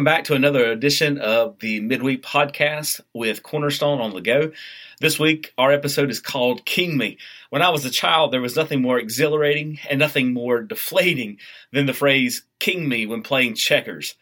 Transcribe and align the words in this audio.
welcome 0.00 0.16
back 0.16 0.24
to 0.24 0.34
another 0.34 0.64
edition 0.72 1.18
of 1.18 1.58
the 1.58 1.78
Midweek 1.80 2.22
Podcast 2.22 3.02
with 3.12 3.42
Cornerstone 3.42 4.00
on 4.00 4.14
the 4.14 4.22
Go. 4.22 4.50
This 4.98 5.18
week, 5.18 5.52
our 5.58 5.72
episode 5.72 6.08
is 6.08 6.20
called 6.20 6.64
King 6.64 6.96
Me. 6.96 7.18
When 7.50 7.60
I 7.60 7.68
was 7.68 7.84
a 7.84 7.90
child, 7.90 8.32
there 8.32 8.40
was 8.40 8.56
nothing 8.56 8.80
more 8.80 8.98
exhilarating 8.98 9.78
and 9.90 9.98
nothing 9.98 10.32
more 10.32 10.62
deflating 10.62 11.36
than 11.70 11.84
the 11.84 11.92
phrase 11.92 12.44
King 12.58 12.88
Me 12.88 13.04
when 13.04 13.22
playing 13.22 13.56
checkers. 13.56 14.14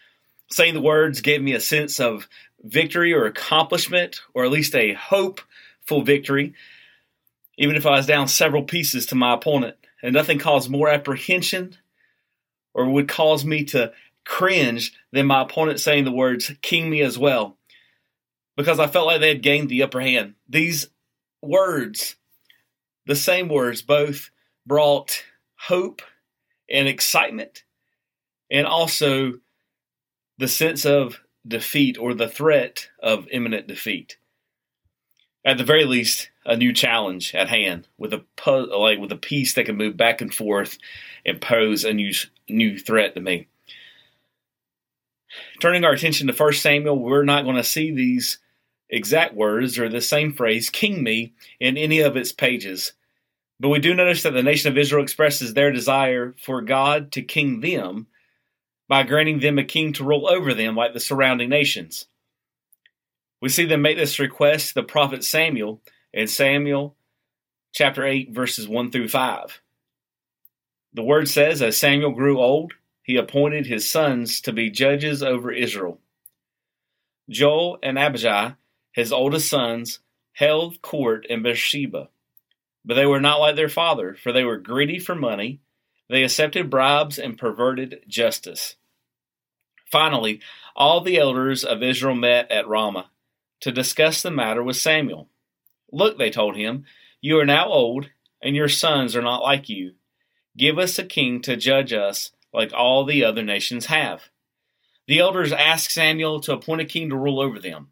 Saying 0.50 0.74
the 0.74 0.80
words 0.80 1.20
gave 1.20 1.40
me 1.40 1.52
a 1.52 1.60
sense 1.60 2.00
of 2.00 2.26
victory 2.60 3.14
or 3.14 3.26
accomplishment, 3.26 4.20
or 4.34 4.44
at 4.44 4.50
least 4.50 4.74
a 4.74 4.94
hopeful 4.94 6.02
victory, 6.02 6.54
even 7.56 7.76
if 7.76 7.86
I 7.86 7.90
was 7.90 8.06
down 8.06 8.26
several 8.26 8.64
pieces 8.64 9.06
to 9.06 9.14
my 9.14 9.34
opponent. 9.34 9.76
And 10.02 10.12
nothing 10.12 10.40
caused 10.40 10.70
more 10.70 10.88
apprehension 10.88 11.76
or 12.74 12.90
would 12.90 13.06
cause 13.06 13.44
me 13.44 13.62
to 13.66 13.92
cringe 14.28 14.92
than 15.10 15.26
my 15.26 15.40
opponent 15.42 15.80
saying 15.80 16.04
the 16.04 16.12
words 16.12 16.52
king 16.60 16.88
me 16.88 17.00
as 17.00 17.18
well 17.18 17.56
because 18.58 18.78
I 18.78 18.86
felt 18.86 19.06
like 19.06 19.20
they 19.20 19.30
had 19.30 19.42
gained 19.42 19.70
the 19.70 19.82
upper 19.82 20.00
hand. 20.00 20.34
These 20.48 20.88
words, 21.40 22.16
the 23.06 23.16
same 23.16 23.48
words, 23.48 23.80
both 23.80 24.30
brought 24.66 25.24
hope 25.56 26.02
and 26.70 26.86
excitement 26.86 27.64
and 28.50 28.66
also 28.66 29.34
the 30.36 30.48
sense 30.48 30.84
of 30.84 31.20
defeat 31.46 31.96
or 31.98 32.12
the 32.12 32.28
threat 32.28 32.90
of 33.02 33.28
imminent 33.32 33.66
defeat. 33.66 34.18
At 35.42 35.56
the 35.56 35.64
very 35.64 35.86
least, 35.86 36.28
a 36.44 36.54
new 36.54 36.74
challenge 36.74 37.34
at 37.34 37.48
hand 37.48 37.88
with 37.96 38.12
a 38.12 38.24
like 38.46 38.98
with 38.98 39.12
a 39.12 39.16
piece 39.16 39.54
that 39.54 39.64
can 39.64 39.76
move 39.76 39.96
back 39.96 40.20
and 40.20 40.34
forth 40.34 40.76
and 41.24 41.40
pose 41.40 41.84
a 41.84 41.94
new 41.94 42.12
new 42.46 42.78
threat 42.78 43.14
to 43.14 43.20
me. 43.22 43.48
Turning 45.60 45.84
our 45.84 45.92
attention 45.92 46.26
to 46.26 46.32
1 46.32 46.52
Samuel, 46.54 46.98
we're 46.98 47.24
not 47.24 47.44
going 47.44 47.56
to 47.56 47.64
see 47.64 47.90
these 47.90 48.38
exact 48.88 49.34
words 49.34 49.78
or 49.78 49.88
the 49.88 50.00
same 50.00 50.32
phrase, 50.32 50.70
king 50.70 51.02
me, 51.02 51.34
in 51.60 51.76
any 51.76 52.00
of 52.00 52.16
its 52.16 52.32
pages. 52.32 52.92
But 53.60 53.68
we 53.70 53.80
do 53.80 53.94
notice 53.94 54.22
that 54.22 54.32
the 54.32 54.42
nation 54.42 54.70
of 54.70 54.78
Israel 54.78 55.02
expresses 55.02 55.52
their 55.52 55.72
desire 55.72 56.34
for 56.42 56.62
God 56.62 57.12
to 57.12 57.22
king 57.22 57.60
them 57.60 58.06
by 58.88 59.02
granting 59.02 59.40
them 59.40 59.58
a 59.58 59.64
king 59.64 59.92
to 59.94 60.04
rule 60.04 60.28
over 60.28 60.54
them 60.54 60.74
like 60.76 60.94
the 60.94 61.00
surrounding 61.00 61.50
nations. 61.50 62.06
We 63.40 63.48
see 63.48 63.66
them 63.66 63.82
make 63.82 63.96
this 63.96 64.18
request 64.18 64.68
to 64.68 64.74
the 64.74 64.82
prophet 64.82 65.24
Samuel 65.24 65.82
in 66.12 66.26
Samuel 66.26 66.96
chapter 67.72 68.04
8, 68.04 68.30
verses 68.30 68.66
1 68.66 68.90
through 68.90 69.08
5. 69.08 69.60
The 70.94 71.02
word 71.02 71.28
says, 71.28 71.60
As 71.60 71.76
Samuel 71.76 72.12
grew 72.12 72.40
old, 72.40 72.72
he 73.08 73.16
appointed 73.16 73.64
his 73.64 73.90
sons 73.90 74.42
to 74.42 74.52
be 74.52 74.68
judges 74.68 75.22
over 75.22 75.50
Israel. 75.50 75.98
Joel 77.30 77.78
and 77.82 77.98
Abijah, 77.98 78.58
his 78.92 79.14
oldest 79.14 79.48
sons, 79.48 80.00
held 80.32 80.82
court 80.82 81.24
in 81.24 81.42
Beersheba. 81.42 82.10
But 82.84 82.94
they 82.94 83.06
were 83.06 83.18
not 83.18 83.40
like 83.40 83.56
their 83.56 83.70
father, 83.70 84.14
for 84.14 84.30
they 84.30 84.44
were 84.44 84.58
greedy 84.58 84.98
for 84.98 85.14
money. 85.14 85.62
They 86.10 86.22
accepted 86.22 86.68
bribes 86.68 87.18
and 87.18 87.38
perverted 87.38 88.04
justice. 88.06 88.76
Finally, 89.90 90.42
all 90.76 91.00
the 91.00 91.16
elders 91.16 91.64
of 91.64 91.82
Israel 91.82 92.14
met 92.14 92.50
at 92.50 92.68
Ramah 92.68 93.08
to 93.60 93.72
discuss 93.72 94.22
the 94.22 94.30
matter 94.30 94.62
with 94.62 94.76
Samuel. 94.76 95.30
Look, 95.90 96.18
they 96.18 96.28
told 96.28 96.56
him, 96.56 96.84
you 97.22 97.40
are 97.40 97.46
now 97.46 97.68
old, 97.68 98.10
and 98.42 98.54
your 98.54 98.68
sons 98.68 99.16
are 99.16 99.22
not 99.22 99.42
like 99.42 99.70
you. 99.70 99.94
Give 100.58 100.78
us 100.78 100.98
a 100.98 101.04
king 101.04 101.40
to 101.42 101.56
judge 101.56 101.94
us 101.94 102.32
like 102.52 102.72
all 102.72 103.04
the 103.04 103.24
other 103.24 103.42
nations 103.42 103.86
have. 103.86 104.30
The 105.06 105.18
elders 105.20 105.52
asked 105.52 105.92
Samuel 105.92 106.40
to 106.40 106.52
appoint 106.52 106.82
a 106.82 106.84
king 106.84 107.08
to 107.10 107.16
rule 107.16 107.40
over 107.40 107.58
them. 107.58 107.88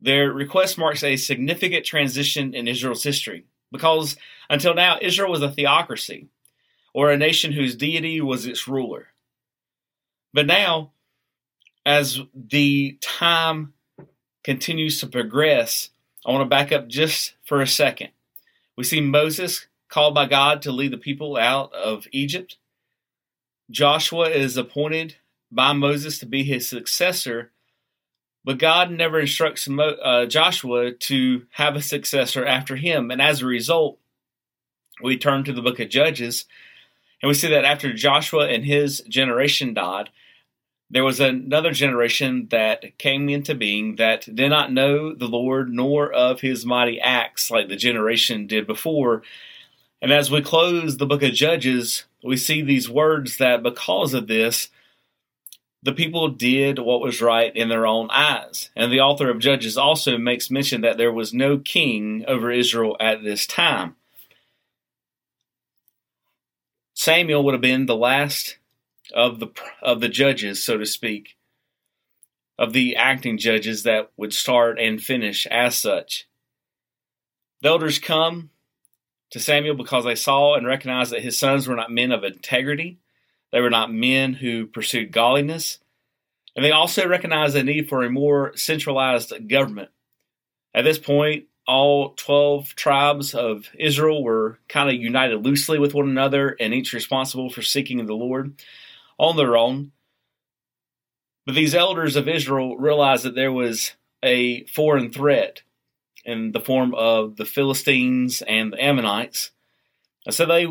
Their 0.00 0.32
request 0.32 0.78
marks 0.78 1.02
a 1.02 1.16
significant 1.16 1.84
transition 1.84 2.54
in 2.54 2.68
Israel's 2.68 3.02
history 3.02 3.44
because 3.72 4.16
until 4.48 4.74
now 4.74 4.98
Israel 5.00 5.30
was 5.30 5.42
a 5.42 5.50
theocracy, 5.50 6.28
or 6.94 7.10
a 7.10 7.16
nation 7.18 7.52
whose 7.52 7.76
deity 7.76 8.20
was 8.22 8.46
its 8.46 8.66
ruler. 8.66 9.08
But 10.32 10.46
now, 10.46 10.92
as 11.84 12.20
the 12.34 12.96
time 13.02 13.74
continues 14.42 15.00
to 15.00 15.06
progress, 15.06 15.90
I 16.24 16.30
want 16.30 16.42
to 16.42 16.48
back 16.48 16.72
up 16.72 16.88
just 16.88 17.34
for 17.44 17.60
a 17.60 17.66
second. 17.66 18.10
We 18.76 18.84
see 18.84 19.00
Moses 19.00 19.66
called 19.88 20.14
by 20.14 20.26
God 20.26 20.62
to 20.62 20.72
lead 20.72 20.92
the 20.92 20.98
people 20.98 21.36
out 21.36 21.72
of 21.74 22.06
Egypt. 22.12 22.56
Joshua 23.70 24.28
is 24.28 24.56
appointed 24.56 25.16
by 25.50 25.72
Moses 25.72 26.18
to 26.18 26.26
be 26.26 26.44
his 26.44 26.68
successor, 26.68 27.50
but 28.44 28.58
God 28.58 28.90
never 28.90 29.20
instructs 29.20 29.68
Mo, 29.68 29.88
uh, 29.88 30.26
Joshua 30.26 30.92
to 30.92 31.46
have 31.50 31.74
a 31.74 31.82
successor 31.82 32.44
after 32.44 32.76
him. 32.76 33.10
And 33.10 33.20
as 33.20 33.42
a 33.42 33.46
result, 33.46 33.98
we 35.02 35.16
turn 35.18 35.44
to 35.44 35.52
the 35.52 35.62
book 35.62 35.80
of 35.80 35.88
Judges, 35.88 36.46
and 37.20 37.28
we 37.28 37.34
see 37.34 37.48
that 37.48 37.64
after 37.64 37.92
Joshua 37.92 38.48
and 38.48 38.64
his 38.64 39.00
generation 39.08 39.74
died, 39.74 40.10
there 40.88 41.04
was 41.04 41.18
another 41.18 41.72
generation 41.72 42.46
that 42.50 42.96
came 42.98 43.28
into 43.28 43.54
being 43.54 43.96
that 43.96 44.32
did 44.32 44.48
not 44.48 44.72
know 44.72 45.12
the 45.14 45.26
Lord 45.26 45.72
nor 45.72 46.12
of 46.12 46.40
his 46.40 46.64
mighty 46.64 47.00
acts 47.00 47.50
like 47.50 47.68
the 47.68 47.76
generation 47.76 48.46
did 48.46 48.66
before. 48.66 49.22
And 50.00 50.12
as 50.12 50.30
we 50.30 50.42
close 50.42 50.96
the 50.96 51.06
book 51.06 51.24
of 51.24 51.32
Judges, 51.32 52.04
we 52.22 52.36
see 52.36 52.62
these 52.62 52.88
words 52.88 53.38
that 53.38 53.62
because 53.62 54.14
of 54.14 54.26
this, 54.26 54.68
the 55.82 55.92
people 55.92 56.28
did 56.28 56.78
what 56.78 57.00
was 57.00 57.22
right 57.22 57.54
in 57.54 57.68
their 57.68 57.86
own 57.86 58.08
eyes. 58.10 58.70
And 58.74 58.90
the 58.90 59.00
author 59.00 59.30
of 59.30 59.38
Judges 59.38 59.76
also 59.76 60.18
makes 60.18 60.50
mention 60.50 60.80
that 60.80 60.98
there 60.98 61.12
was 61.12 61.32
no 61.32 61.58
king 61.58 62.24
over 62.26 62.50
Israel 62.50 62.96
at 62.98 63.22
this 63.22 63.46
time. 63.46 63.94
Samuel 66.94 67.44
would 67.44 67.54
have 67.54 67.60
been 67.60 67.86
the 67.86 67.94
last 67.94 68.58
of 69.14 69.38
the 69.38 69.48
of 69.80 70.00
the 70.00 70.08
judges, 70.08 70.64
so 70.64 70.78
to 70.78 70.86
speak, 70.86 71.36
of 72.58 72.72
the 72.72 72.96
acting 72.96 73.38
judges 73.38 73.84
that 73.84 74.10
would 74.16 74.32
start 74.32 74.80
and 74.80 75.00
finish 75.00 75.46
as 75.46 75.76
such. 75.76 76.26
The 77.60 77.68
elders 77.68 77.98
come 77.98 78.50
to 79.36 79.42
Samuel 79.42 79.74
because 79.74 80.04
they 80.04 80.14
saw 80.14 80.54
and 80.54 80.66
recognized 80.66 81.12
that 81.12 81.22
his 81.22 81.38
sons 81.38 81.68
were 81.68 81.76
not 81.76 81.90
men 81.90 82.10
of 82.10 82.24
integrity. 82.24 82.98
They 83.52 83.60
were 83.60 83.68
not 83.68 83.92
men 83.92 84.32
who 84.32 84.66
pursued 84.66 85.12
godliness. 85.12 85.78
And 86.56 86.64
they 86.64 86.70
also 86.70 87.06
recognized 87.06 87.54
the 87.54 87.62
need 87.62 87.90
for 87.90 88.02
a 88.02 88.08
more 88.08 88.56
centralized 88.56 89.34
government. 89.46 89.90
At 90.74 90.84
this 90.84 90.98
point, 90.98 91.44
all 91.68 92.14
12 92.14 92.74
tribes 92.76 93.34
of 93.34 93.68
Israel 93.78 94.24
were 94.24 94.58
kind 94.68 94.88
of 94.88 94.94
united 94.94 95.44
loosely 95.44 95.78
with 95.78 95.92
one 95.92 96.08
another 96.08 96.56
and 96.58 96.72
each 96.72 96.94
responsible 96.94 97.50
for 97.50 97.60
seeking 97.60 98.04
the 98.06 98.14
Lord 98.14 98.54
on 99.18 99.36
their 99.36 99.58
own. 99.58 99.92
But 101.44 101.56
these 101.56 101.74
elders 101.74 102.16
of 102.16 102.26
Israel 102.26 102.78
realized 102.78 103.24
that 103.24 103.34
there 103.34 103.52
was 103.52 103.92
a 104.22 104.64
foreign 104.64 105.12
threat 105.12 105.60
in 106.26 106.50
the 106.50 106.60
form 106.60 106.92
of 106.94 107.36
the 107.36 107.44
Philistines 107.44 108.42
and 108.42 108.72
the 108.72 108.82
Ammonites. 108.82 109.52
So 110.28 110.44
they 110.44 110.66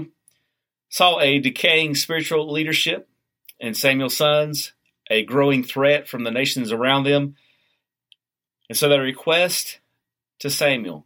saw 0.89 1.19
a 1.21 1.39
decaying 1.39 1.95
spiritual 1.95 2.51
leadership 2.51 3.09
in 3.57 3.73
Samuel's 3.73 4.17
sons, 4.17 4.73
a 5.09 5.23
growing 5.23 5.63
threat 5.63 6.09
from 6.09 6.25
the 6.25 6.31
nations 6.31 6.73
around 6.73 7.05
them. 7.05 7.35
And 8.69 8.77
so 8.77 8.89
they 8.89 8.99
request 8.99 9.79
to 10.39 10.49
Samuel, 10.49 11.05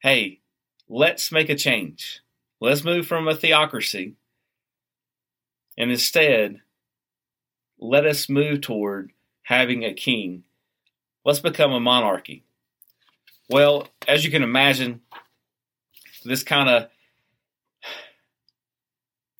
hey, 0.00 0.40
let's 0.86 1.32
make 1.32 1.48
a 1.48 1.56
change. 1.56 2.20
Let's 2.60 2.84
move 2.84 3.06
from 3.06 3.28
a 3.28 3.34
theocracy 3.34 4.16
and 5.78 5.90
instead 5.90 6.60
let 7.78 8.04
us 8.04 8.28
move 8.28 8.60
toward 8.60 9.12
having 9.44 9.84
a 9.84 9.94
king. 9.94 10.42
Let's 11.24 11.40
become 11.40 11.72
a 11.72 11.80
monarchy. 11.80 12.44
Well, 13.48 13.88
as 14.06 14.24
you 14.24 14.30
can 14.30 14.42
imagine, 14.42 15.00
this 16.24 16.42
kind 16.42 16.68
of 16.68 16.90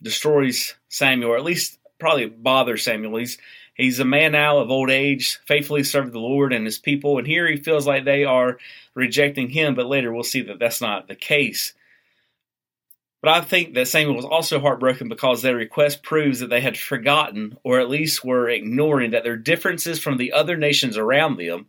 destroys 0.00 0.74
Samuel, 0.88 1.32
or 1.32 1.36
at 1.36 1.44
least 1.44 1.78
probably 1.98 2.26
bothers 2.26 2.84
Samuel. 2.84 3.18
He's 3.18 3.38
he's 3.74 4.00
a 4.00 4.04
man 4.04 4.32
now 4.32 4.58
of 4.58 4.70
old 4.70 4.90
age, 4.90 5.38
faithfully 5.46 5.84
served 5.84 6.12
the 6.12 6.20
Lord 6.20 6.52
and 6.52 6.64
his 6.64 6.78
people, 6.78 7.18
and 7.18 7.26
here 7.26 7.46
he 7.46 7.56
feels 7.56 7.86
like 7.86 8.04
they 8.04 8.24
are 8.24 8.58
rejecting 8.94 9.50
him. 9.50 9.74
But 9.74 9.86
later 9.86 10.12
we'll 10.12 10.22
see 10.22 10.42
that 10.42 10.58
that's 10.58 10.80
not 10.80 11.08
the 11.08 11.14
case. 11.14 11.74
But 13.20 13.32
I 13.32 13.40
think 13.40 13.74
that 13.74 13.88
Samuel 13.88 14.14
was 14.14 14.24
also 14.24 14.60
heartbroken 14.60 15.08
because 15.08 15.42
their 15.42 15.56
request 15.56 16.04
proves 16.04 16.38
that 16.38 16.50
they 16.50 16.60
had 16.60 16.78
forgotten, 16.78 17.58
or 17.64 17.80
at 17.80 17.90
least 17.90 18.24
were 18.24 18.48
ignoring, 18.48 19.10
that 19.10 19.24
their 19.24 19.36
differences 19.36 19.98
from 19.98 20.18
the 20.18 20.32
other 20.32 20.56
nations 20.56 20.96
around 20.96 21.36
them 21.36 21.66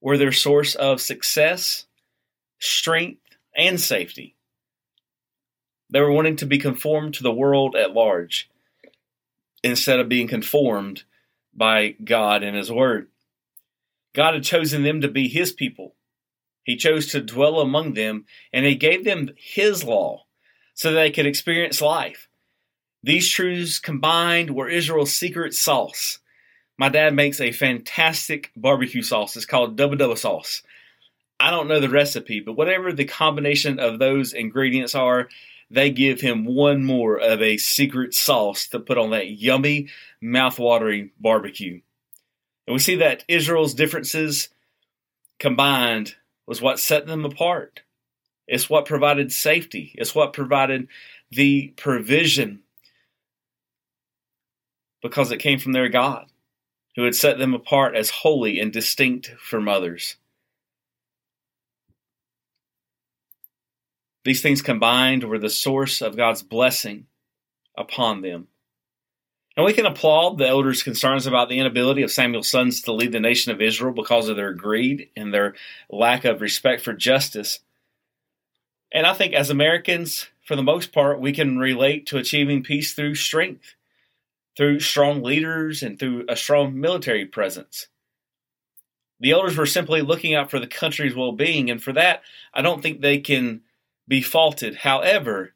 were 0.00 0.18
their 0.18 0.32
source 0.32 0.74
of 0.74 1.00
success, 1.00 1.86
strength, 2.58 3.20
and 3.54 3.80
safety. 3.80 4.36
They 5.90 6.00
were 6.00 6.12
wanting 6.12 6.36
to 6.36 6.46
be 6.46 6.58
conformed 6.58 7.14
to 7.14 7.22
the 7.22 7.32
world 7.32 7.76
at 7.76 7.94
large 7.94 8.50
instead 9.62 10.00
of 10.00 10.08
being 10.08 10.28
conformed 10.28 11.04
by 11.54 11.90
God 12.04 12.42
and 12.42 12.56
His 12.56 12.70
Word. 12.70 13.08
God 14.14 14.34
had 14.34 14.44
chosen 14.44 14.82
them 14.82 15.00
to 15.00 15.08
be 15.08 15.28
His 15.28 15.52
people. 15.52 15.94
He 16.62 16.76
chose 16.76 17.06
to 17.08 17.20
dwell 17.20 17.60
among 17.60 17.94
them, 17.94 18.26
and 18.52 18.66
He 18.66 18.74
gave 18.74 19.04
them 19.04 19.30
His 19.36 19.84
law 19.84 20.24
so 20.74 20.92
they 20.92 21.10
could 21.10 21.26
experience 21.26 21.80
life. 21.80 22.28
These 23.02 23.30
truths 23.30 23.78
combined 23.78 24.50
were 24.50 24.68
Israel's 24.68 25.12
secret 25.12 25.54
sauce. 25.54 26.18
My 26.78 26.88
dad 26.88 27.14
makes 27.14 27.40
a 27.40 27.52
fantastic 27.52 28.50
barbecue 28.56 29.02
sauce. 29.02 29.36
It's 29.36 29.46
called 29.46 29.76
Dubba 29.76 29.98
Dubba 29.98 30.18
sauce. 30.18 30.62
I 31.40 31.50
don't 31.50 31.68
know 31.68 31.80
the 31.80 31.88
recipe, 31.88 32.40
but 32.40 32.54
whatever 32.54 32.92
the 32.92 33.04
combination 33.04 33.78
of 33.78 33.98
those 33.98 34.32
ingredients 34.32 34.94
are, 34.94 35.28
they 35.70 35.90
give 35.90 36.20
him 36.20 36.44
one 36.44 36.84
more 36.84 37.18
of 37.18 37.42
a 37.42 37.56
secret 37.56 38.14
sauce 38.14 38.68
to 38.68 38.78
put 38.78 38.98
on 38.98 39.10
that 39.10 39.30
yummy, 39.30 39.88
mouth-watering 40.20 41.10
barbecue. 41.18 41.80
And 42.66 42.74
we 42.74 42.78
see 42.78 42.96
that 42.96 43.24
Israel's 43.28 43.74
differences 43.74 44.48
combined 45.38 46.14
was 46.46 46.62
what 46.62 46.78
set 46.78 47.06
them 47.06 47.24
apart. 47.24 47.82
It's 48.46 48.70
what 48.70 48.86
provided 48.86 49.32
safety. 49.32 49.92
It's 49.96 50.14
what 50.14 50.32
provided 50.32 50.88
the 51.30 51.74
provision 51.76 52.60
because 55.02 55.32
it 55.32 55.38
came 55.38 55.58
from 55.58 55.72
their 55.72 55.88
God, 55.88 56.26
who 56.96 57.04
had 57.04 57.14
set 57.14 57.38
them 57.38 57.54
apart 57.54 57.94
as 57.94 58.10
holy 58.10 58.58
and 58.58 58.72
distinct 58.72 59.28
from 59.38 59.68
others. 59.68 60.16
These 64.24 64.42
things 64.42 64.60
combined 64.60 65.22
were 65.22 65.38
the 65.38 65.48
source 65.48 66.00
of 66.00 66.16
God's 66.16 66.42
blessing 66.42 67.06
upon 67.76 68.22
them. 68.22 68.48
And 69.56 69.64
we 69.64 69.72
can 69.72 69.86
applaud 69.86 70.36
the 70.36 70.48
elders' 70.48 70.82
concerns 70.82 71.26
about 71.26 71.48
the 71.48 71.60
inability 71.60 72.02
of 72.02 72.10
Samuel's 72.10 72.48
sons 72.48 72.80
to 72.82 72.92
lead 72.92 73.12
the 73.12 73.20
nation 73.20 73.52
of 73.52 73.62
Israel 73.62 73.92
because 73.92 74.28
of 74.28 74.36
their 74.36 74.52
greed 74.52 75.10
and 75.16 75.32
their 75.32 75.54
lack 75.88 76.24
of 76.24 76.40
respect 76.40 76.82
for 76.82 76.92
justice. 76.92 77.60
And 78.92 79.06
I 79.06 79.14
think 79.14 79.32
as 79.32 79.48
Americans, 79.48 80.26
for 80.44 80.56
the 80.56 80.62
most 80.62 80.92
part, 80.92 81.20
we 81.20 81.32
can 81.32 81.58
relate 81.58 82.06
to 82.08 82.18
achieving 82.18 82.64
peace 82.64 82.94
through 82.94 83.14
strength, 83.14 83.75
through 84.56 84.80
strong 84.80 85.22
leaders, 85.22 85.82
and 85.82 85.98
through 85.98 86.24
a 86.28 86.36
strong 86.36 86.78
military 86.80 87.26
presence. 87.26 87.88
The 89.20 89.32
elders 89.32 89.56
were 89.56 89.66
simply 89.66 90.02
looking 90.02 90.34
out 90.34 90.50
for 90.50 90.58
the 90.60 90.66
country's 90.66 91.14
well 91.14 91.32
being, 91.32 91.70
and 91.70 91.82
for 91.82 91.92
that, 91.92 92.22
I 92.52 92.62
don't 92.62 92.82
think 92.82 93.00
they 93.00 93.18
can 93.18 93.62
be 94.08 94.20
faulted. 94.20 94.76
However, 94.76 95.54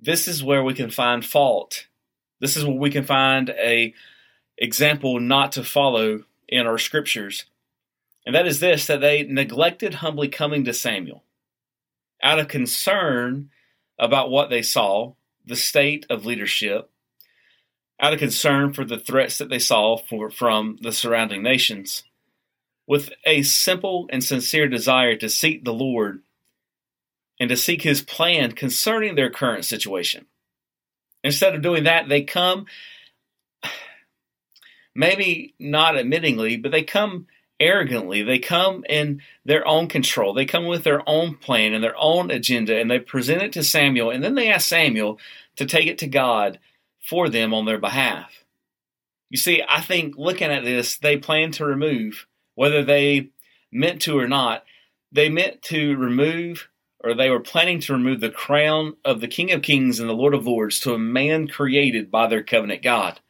this 0.00 0.28
is 0.28 0.42
where 0.42 0.62
we 0.62 0.74
can 0.74 0.90
find 0.90 1.24
fault. 1.24 1.86
This 2.40 2.56
is 2.56 2.64
where 2.64 2.76
we 2.76 2.90
can 2.90 3.04
find 3.04 3.50
a 3.50 3.94
example 4.58 5.20
not 5.20 5.52
to 5.52 5.64
follow 5.64 6.24
in 6.48 6.66
our 6.66 6.78
scriptures. 6.78 7.46
And 8.26 8.34
that 8.34 8.46
is 8.46 8.60
this 8.60 8.86
that 8.86 9.00
they 9.00 9.24
neglected 9.24 9.94
humbly 9.94 10.28
coming 10.28 10.64
to 10.64 10.74
Samuel 10.74 11.24
out 12.22 12.38
of 12.38 12.48
concern 12.48 13.50
about 13.98 14.30
what 14.30 14.48
they 14.48 14.62
saw, 14.62 15.14
the 15.44 15.56
state 15.56 16.06
of 16.08 16.24
leadership, 16.24 16.90
out 18.02 18.12
of 18.12 18.18
concern 18.18 18.72
for 18.72 18.84
the 18.84 18.98
threats 18.98 19.38
that 19.38 19.48
they 19.48 19.60
saw 19.60 19.96
for, 19.96 20.28
from 20.28 20.76
the 20.82 20.90
surrounding 20.92 21.42
nations, 21.42 22.02
with 22.86 23.10
a 23.24 23.42
simple 23.42 24.08
and 24.10 24.24
sincere 24.24 24.68
desire 24.68 25.14
to 25.14 25.28
seek 25.28 25.64
the 25.64 25.72
Lord 25.72 26.20
and 27.38 27.48
to 27.48 27.56
seek 27.56 27.82
his 27.82 28.02
plan 28.02 28.52
concerning 28.52 29.14
their 29.14 29.30
current 29.30 29.64
situation. 29.64 30.26
Instead 31.22 31.54
of 31.54 31.62
doing 31.62 31.84
that, 31.84 32.08
they 32.08 32.22
come, 32.22 32.66
maybe 34.96 35.54
not 35.60 35.94
admittingly, 35.94 36.60
but 36.60 36.72
they 36.72 36.82
come 36.82 37.28
arrogantly. 37.60 38.24
They 38.24 38.40
come 38.40 38.84
in 38.88 39.22
their 39.44 39.66
own 39.66 39.86
control. 39.86 40.34
They 40.34 40.44
come 40.44 40.66
with 40.66 40.82
their 40.82 41.08
own 41.08 41.36
plan 41.36 41.72
and 41.72 41.84
their 41.84 41.96
own 41.96 42.32
agenda, 42.32 42.80
and 42.80 42.90
they 42.90 42.98
present 42.98 43.42
it 43.42 43.52
to 43.52 43.62
Samuel, 43.62 44.10
and 44.10 44.24
then 44.24 44.34
they 44.34 44.50
ask 44.50 44.68
Samuel 44.68 45.20
to 45.54 45.66
take 45.66 45.86
it 45.86 45.98
to 45.98 46.08
God 46.08 46.58
for 47.02 47.28
them 47.28 47.52
on 47.52 47.64
their 47.64 47.78
behalf. 47.78 48.44
You 49.30 49.38
see, 49.38 49.62
I 49.68 49.80
think 49.80 50.14
looking 50.16 50.50
at 50.50 50.64
this, 50.64 50.98
they 50.98 51.16
plan 51.16 51.52
to 51.52 51.64
remove, 51.64 52.26
whether 52.54 52.84
they 52.84 53.30
meant 53.70 54.02
to 54.02 54.18
or 54.18 54.28
not, 54.28 54.64
they 55.10 55.28
meant 55.28 55.62
to 55.62 55.96
remove 55.96 56.68
or 57.02 57.14
they 57.14 57.30
were 57.30 57.40
planning 57.40 57.80
to 57.80 57.92
remove 57.92 58.20
the 58.20 58.30
crown 58.30 58.94
of 59.04 59.20
the 59.20 59.28
King 59.28 59.50
of 59.50 59.62
Kings 59.62 59.98
and 59.98 60.08
the 60.08 60.14
Lord 60.14 60.34
of 60.34 60.46
Lords 60.46 60.78
to 60.80 60.94
a 60.94 60.98
man 60.98 61.48
created 61.48 62.10
by 62.10 62.28
their 62.28 62.42
covenant 62.42 62.82
God. 62.82 63.20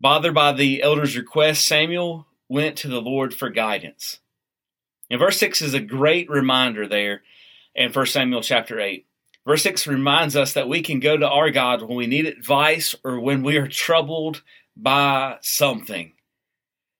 Bothered 0.00 0.34
by 0.34 0.52
the 0.52 0.82
elder's 0.82 1.16
request, 1.16 1.66
Samuel 1.66 2.26
went 2.48 2.76
to 2.78 2.88
the 2.88 3.00
Lord 3.00 3.34
for 3.34 3.50
guidance. 3.50 4.18
And 5.10 5.20
verse 5.20 5.38
6 5.38 5.62
is 5.62 5.74
a 5.74 5.80
great 5.80 6.28
reminder 6.28 6.86
there 6.88 7.22
in 7.74 7.92
1 7.92 8.06
Samuel 8.06 8.42
chapter 8.42 8.80
8. 8.80 9.06
Verse 9.48 9.62
6 9.62 9.86
reminds 9.86 10.36
us 10.36 10.52
that 10.52 10.68
we 10.68 10.82
can 10.82 11.00
go 11.00 11.16
to 11.16 11.26
our 11.26 11.50
God 11.50 11.80
when 11.80 11.96
we 11.96 12.06
need 12.06 12.26
advice 12.26 12.94
or 13.02 13.18
when 13.18 13.42
we 13.42 13.56
are 13.56 13.66
troubled 13.66 14.42
by 14.76 15.38
something. 15.40 16.12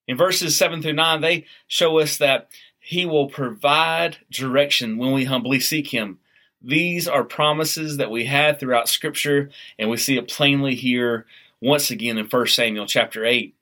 In 0.06 0.16
verses 0.16 0.56
7 0.56 0.80
through 0.80 0.94
9, 0.94 1.20
they 1.20 1.44
show 1.66 1.98
us 1.98 2.16
that 2.16 2.48
He 2.80 3.04
will 3.04 3.28
provide 3.28 4.16
direction 4.30 4.96
when 4.96 5.12
we 5.12 5.24
humbly 5.24 5.60
seek 5.60 5.88
Him. 5.88 6.20
These 6.62 7.06
are 7.06 7.22
promises 7.22 7.98
that 7.98 8.10
we 8.10 8.24
have 8.24 8.58
throughout 8.58 8.88
Scripture, 8.88 9.50
and 9.78 9.90
we 9.90 9.98
see 9.98 10.16
it 10.16 10.30
plainly 10.30 10.74
here 10.74 11.26
once 11.60 11.90
again 11.90 12.16
in 12.16 12.24
1 12.24 12.46
Samuel 12.46 12.86
chapter 12.86 13.26
8. 13.26 13.54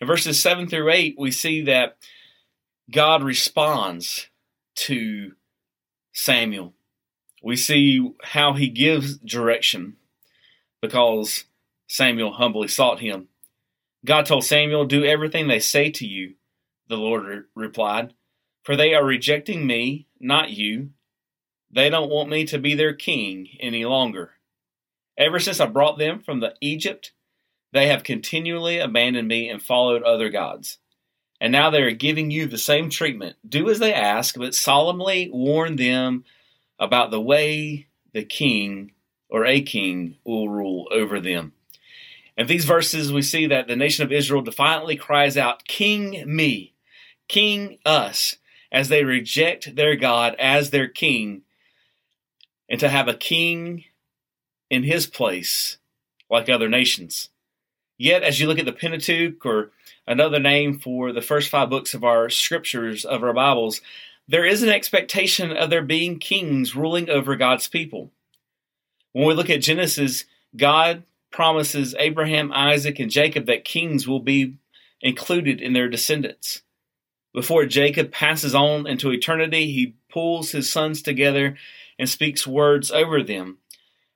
In 0.00 0.06
verses 0.06 0.40
7 0.40 0.68
through 0.68 0.90
8, 0.90 1.16
we 1.18 1.32
see 1.32 1.60
that 1.64 1.98
God 2.90 3.22
responds 3.22 4.30
to 4.76 5.32
Samuel. 6.14 6.72
We 7.42 7.56
see 7.56 8.12
how 8.22 8.52
he 8.52 8.68
gives 8.68 9.16
direction 9.18 9.96
because 10.80 11.44
Samuel 11.86 12.32
humbly 12.32 12.68
sought 12.68 13.00
him. 13.00 13.28
God 14.04 14.26
told 14.26 14.44
Samuel, 14.44 14.84
Do 14.84 15.04
everything 15.04 15.48
they 15.48 15.60
say 15.60 15.90
to 15.90 16.06
you, 16.06 16.34
the 16.88 16.96
Lord 16.96 17.24
re- 17.24 17.42
replied, 17.54 18.14
for 18.62 18.76
they 18.76 18.94
are 18.94 19.04
rejecting 19.04 19.66
me, 19.66 20.06
not 20.18 20.50
you. 20.50 20.90
They 21.70 21.88
don't 21.88 22.10
want 22.10 22.28
me 22.28 22.44
to 22.46 22.58
be 22.58 22.74
their 22.74 22.94
king 22.94 23.48
any 23.58 23.84
longer. 23.84 24.32
Ever 25.16 25.38
since 25.38 25.60
I 25.60 25.66
brought 25.66 25.98
them 25.98 26.20
from 26.20 26.40
the 26.40 26.54
Egypt, 26.60 27.12
they 27.72 27.88
have 27.88 28.04
continually 28.04 28.78
abandoned 28.78 29.28
me 29.28 29.48
and 29.48 29.62
followed 29.62 30.02
other 30.02 30.28
gods. 30.28 30.78
And 31.40 31.52
now 31.52 31.70
they 31.70 31.82
are 31.82 31.92
giving 31.92 32.30
you 32.30 32.46
the 32.46 32.58
same 32.58 32.90
treatment. 32.90 33.36
Do 33.48 33.70
as 33.70 33.78
they 33.78 33.94
ask, 33.94 34.36
but 34.36 34.54
solemnly 34.54 35.30
warn 35.32 35.76
them 35.76 36.24
about 36.80 37.12
the 37.12 37.20
way 37.20 37.86
the 38.12 38.24
king 38.24 38.92
or 39.28 39.46
a 39.46 39.60
king 39.60 40.16
will 40.24 40.48
rule 40.48 40.88
over 40.90 41.20
them. 41.20 41.52
In 42.36 42.46
these 42.46 42.64
verses, 42.64 43.12
we 43.12 43.22
see 43.22 43.46
that 43.46 43.68
the 43.68 43.76
nation 43.76 44.04
of 44.04 44.10
Israel 44.10 44.42
defiantly 44.42 44.96
cries 44.96 45.36
out, 45.36 45.66
King 45.68 46.24
me, 46.26 46.72
King 47.28 47.78
us, 47.84 48.36
as 48.72 48.88
they 48.88 49.04
reject 49.04 49.76
their 49.76 49.94
God 49.94 50.34
as 50.38 50.70
their 50.70 50.88
king, 50.88 51.42
and 52.68 52.80
to 52.80 52.88
have 52.88 53.08
a 53.08 53.14
king 53.14 53.84
in 54.70 54.84
his 54.84 55.06
place 55.06 55.78
like 56.30 56.48
other 56.48 56.68
nations. 56.68 57.28
Yet, 57.98 58.22
as 58.22 58.40
you 58.40 58.46
look 58.46 58.58
at 58.58 58.64
the 58.64 58.72
Pentateuch, 58.72 59.44
or 59.44 59.72
another 60.06 60.38
name 60.38 60.78
for 60.78 61.12
the 61.12 61.20
first 61.20 61.50
five 61.50 61.68
books 61.68 61.92
of 61.92 62.04
our 62.04 62.30
scriptures, 62.30 63.04
of 63.04 63.22
our 63.22 63.34
Bibles, 63.34 63.82
there 64.30 64.44
is 64.44 64.62
an 64.62 64.68
expectation 64.68 65.50
of 65.50 65.70
there 65.70 65.82
being 65.82 66.20
kings 66.20 66.76
ruling 66.76 67.10
over 67.10 67.34
God's 67.34 67.66
people. 67.66 68.12
When 69.10 69.26
we 69.26 69.34
look 69.34 69.50
at 69.50 69.60
Genesis, 69.60 70.24
God 70.56 71.02
promises 71.32 71.96
Abraham, 71.98 72.52
Isaac, 72.52 73.00
and 73.00 73.10
Jacob 73.10 73.46
that 73.46 73.64
kings 73.64 74.06
will 74.06 74.20
be 74.20 74.54
included 75.00 75.60
in 75.60 75.72
their 75.72 75.88
descendants. 75.88 76.62
Before 77.34 77.66
Jacob 77.66 78.12
passes 78.12 78.54
on 78.54 78.86
into 78.86 79.10
eternity, 79.10 79.72
he 79.72 79.96
pulls 80.08 80.52
his 80.52 80.70
sons 80.70 81.02
together 81.02 81.56
and 81.98 82.08
speaks 82.08 82.46
words 82.46 82.92
over 82.92 83.24
them. 83.24 83.58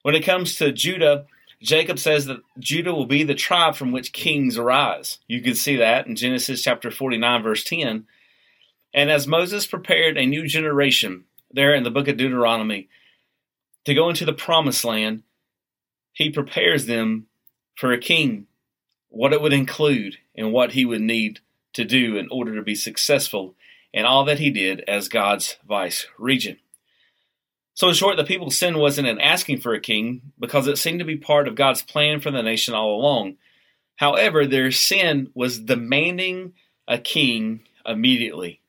When 0.03 0.15
it 0.15 0.25
comes 0.25 0.55
to 0.57 0.71
Judah, 0.71 1.27
Jacob 1.61 1.99
says 1.99 2.27
that 2.27 2.43
Judah 2.61 2.95
will 2.95 3.07
be 3.07 3.25
the 3.25 3.35
tribe 3.35 3.75
from 3.75 3.91
which 3.91 4.13
kings 4.13 4.57
arise. 4.59 5.19
You 5.27 5.43
can 5.43 5.57
see 5.57 5.75
that 5.75 6.07
in 6.07 6.15
Genesis 6.15 6.63
chapter 6.63 6.93
49, 6.93 7.43
verse 7.43 7.65
10. 7.65 8.07
And 8.95 9.11
as 9.11 9.27
Moses 9.27 9.67
prepared 9.67 10.17
a 10.17 10.25
new 10.25 10.47
generation 10.47 11.25
there 11.53 11.75
in 11.75 11.83
the 11.83 11.91
book 11.91 12.07
of 12.07 12.17
Deuteronomy 12.17 12.89
to 13.85 13.93
go 13.93 14.09
into 14.09 14.25
the 14.25 14.33
promised 14.33 14.85
land, 14.85 15.25
he 16.13 16.31
prepares 16.31 16.87
them 16.87 17.27
for 17.75 17.93
a 17.93 17.99
king, 17.99 18.47
what 19.09 19.33
it 19.33 19.43
would 19.43 19.53
include, 19.53 20.19
and 20.37 20.53
what 20.53 20.73
he 20.73 20.85
would 20.85 21.01
need 21.01 21.41
to 21.73 21.85
do 21.85 22.17
in 22.17 22.29
order 22.31 22.55
to 22.55 22.63
be 22.63 22.77
successful 22.77 23.57
in 23.93 24.07
all 24.07 24.25
that 24.25 24.39
he 24.39 24.51
did 24.51 24.81
as 24.87 25.09
God's 25.09 25.57
vice 25.67 26.07
regent. 26.17 26.59
So, 27.75 27.89
in 27.89 27.95
short, 27.95 28.17
the 28.17 28.25
people's 28.25 28.57
sin 28.57 28.79
wasn't 28.79 29.09
in 29.09 29.21
asking 29.21 29.59
for 29.59 29.75
a 29.75 29.81
king 29.81 30.33
because 30.39 30.69
it 30.69 30.79
seemed 30.79 31.01
to 31.01 31.05
be 31.05 31.17
part 31.17 31.49
of 31.49 31.57
God's 31.57 31.83
plan 31.83 32.21
for 32.21 32.31
the 32.31 32.43
nation 32.43 32.75
all 32.75 32.95
along. 33.01 33.37
However, 33.97 34.47
their 34.47 34.71
sin 34.71 35.31
was 35.35 35.59
demanding 35.59 36.53
a 36.87 36.99
king 36.99 37.63
immediately. 37.85 38.61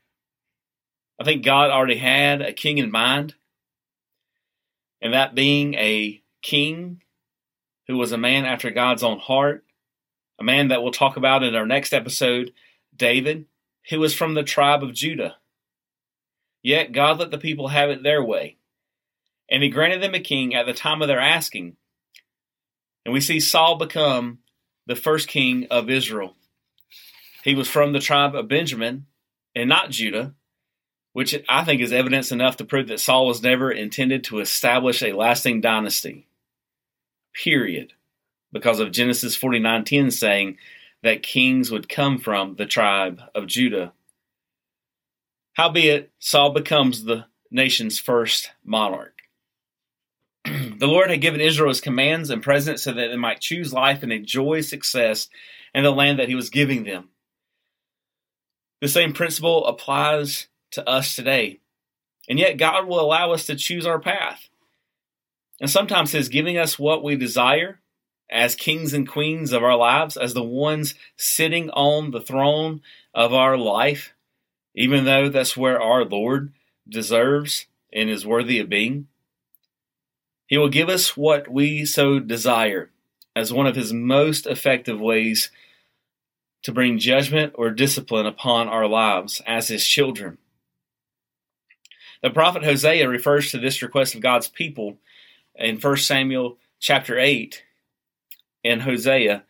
I 1.19 1.23
think 1.23 1.45
God 1.45 1.69
already 1.71 1.97
had 1.97 2.41
a 2.41 2.53
king 2.53 2.77
in 2.77 2.91
mind, 2.91 3.35
and 5.01 5.13
that 5.13 5.35
being 5.35 5.73
a 5.75 6.21
king 6.41 7.01
who 7.87 7.97
was 7.97 8.11
a 8.11 8.17
man 8.17 8.45
after 8.45 8.69
God's 8.71 9.03
own 9.03 9.19
heart, 9.19 9.63
a 10.39 10.43
man 10.43 10.67
that 10.69 10.83
we'll 10.83 10.91
talk 10.91 11.15
about 11.15 11.43
in 11.43 11.55
our 11.55 11.65
next 11.65 11.93
episode, 11.93 12.51
David, 12.95 13.45
who 13.89 13.99
was 13.99 14.13
from 14.13 14.33
the 14.33 14.43
tribe 14.43 14.83
of 14.83 14.93
Judah. 14.93 15.35
Yet 16.61 16.91
God 16.91 17.19
let 17.19 17.31
the 17.31 17.37
people 17.37 17.69
have 17.69 17.89
it 17.89 18.03
their 18.03 18.23
way, 18.23 18.57
and 19.49 19.63
he 19.63 19.69
granted 19.69 20.01
them 20.01 20.15
a 20.15 20.19
king 20.19 20.53
at 20.55 20.65
the 20.65 20.73
time 20.73 21.01
of 21.01 21.07
their 21.07 21.19
asking. 21.19 21.77
And 23.05 23.13
we 23.13 23.21
see 23.21 23.39
Saul 23.39 23.77
become 23.77 24.39
the 24.87 24.95
first 24.95 25.27
king 25.27 25.67
of 25.69 25.89
Israel. 25.89 26.35
He 27.43 27.53
was 27.53 27.69
from 27.69 27.93
the 27.93 27.99
tribe 27.99 28.35
of 28.35 28.47
Benjamin 28.47 29.05
and 29.55 29.69
not 29.69 29.91
Judah, 29.91 30.33
which 31.15 31.33
I 31.47 31.63
think 31.63 31.81
is 31.81 31.93
evidence 31.93 32.33
enough 32.33 32.57
to 32.57 32.65
prove 32.65 32.89
that 32.89 32.99
Saul 32.99 33.25
was 33.25 33.41
never 33.41 33.71
intended 33.71 34.25
to 34.25 34.41
establish 34.41 35.01
a 35.01 35.13
lasting 35.13 35.61
dynasty. 35.61 36.27
Period. 37.33 37.93
Because 38.51 38.81
of 38.81 38.91
Genesis 38.91 39.37
49:10 39.37 40.11
saying 40.11 40.57
that 41.03 41.23
kings 41.23 41.71
would 41.71 41.87
come 41.87 42.17
from 42.17 42.55
the 42.57 42.65
tribe 42.65 43.21
of 43.33 43.47
Judah. 43.47 43.93
Howbeit, 45.53 46.11
Saul 46.19 46.51
becomes 46.51 47.05
the 47.05 47.27
nation's 47.49 47.97
first 47.97 48.51
monarch. 48.65 49.21
the 50.43 50.85
Lord 50.85 51.09
had 51.09 51.21
given 51.21 51.39
Israel 51.39 51.69
his 51.69 51.79
commands 51.79 52.29
and 52.29 52.43
presence 52.43 52.83
so 52.83 52.91
that 52.91 53.07
they 53.07 53.15
might 53.15 53.39
choose 53.39 53.71
life 53.71 54.03
and 54.03 54.11
enjoy 54.11 54.59
success 54.59 55.29
in 55.73 55.85
the 55.85 55.91
land 55.91 56.19
that 56.19 56.27
he 56.27 56.35
was 56.35 56.49
giving 56.49 56.83
them. 56.83 57.07
The 58.81 58.89
same 58.89 59.13
principle 59.13 59.65
applies 59.65 60.47
to 60.71 60.87
us 60.87 61.15
today. 61.15 61.59
And 62.27 62.39
yet, 62.39 62.57
God 62.57 62.87
will 62.87 62.99
allow 62.99 63.31
us 63.31 63.45
to 63.47 63.55
choose 63.55 63.85
our 63.85 63.99
path. 63.99 64.49
And 65.61 65.69
sometimes 65.69 66.11
His 66.11 66.29
giving 66.29 66.57
us 66.57 66.79
what 66.79 67.03
we 67.03 67.15
desire 67.15 67.79
as 68.29 68.55
kings 68.55 68.93
and 68.93 69.07
queens 69.07 69.51
of 69.51 69.63
our 69.63 69.77
lives, 69.77 70.17
as 70.17 70.33
the 70.33 70.43
ones 70.43 70.95
sitting 71.15 71.69
on 71.69 72.11
the 72.11 72.21
throne 72.21 72.81
of 73.13 73.33
our 73.33 73.57
life, 73.57 74.13
even 74.73 75.05
though 75.05 75.29
that's 75.29 75.55
where 75.55 75.81
our 75.81 76.03
Lord 76.03 76.51
deserves 76.89 77.67
and 77.93 78.09
is 78.09 78.25
worthy 78.25 78.59
of 78.59 78.69
being. 78.69 79.07
He 80.47 80.57
will 80.57 80.69
give 80.69 80.89
us 80.89 81.15
what 81.15 81.49
we 81.49 81.85
so 81.85 82.19
desire 82.19 82.91
as 83.35 83.53
one 83.53 83.67
of 83.67 83.75
His 83.75 83.93
most 83.93 84.47
effective 84.47 84.99
ways 84.99 85.51
to 86.63 86.71
bring 86.71 86.97
judgment 86.97 87.53
or 87.55 87.69
discipline 87.69 88.25
upon 88.25 88.67
our 88.67 88.87
lives 88.87 89.41
as 89.45 89.67
His 89.67 89.85
children. 89.85 90.37
The 92.25 92.31
prophet 92.31 92.63
Hosea 92.63 93.07
refers 93.07 93.51
to 93.51 93.59
this 93.59 93.83
request 93.83 94.15
of 94.15 94.21
God's 94.21 94.47
people 94.47 94.97
in 95.53 95.77
1 95.79 95.97
Samuel 95.97 96.57
chapter 96.79 97.19
8 97.19 97.63
and 98.63 98.81
Hosea 98.81 99.43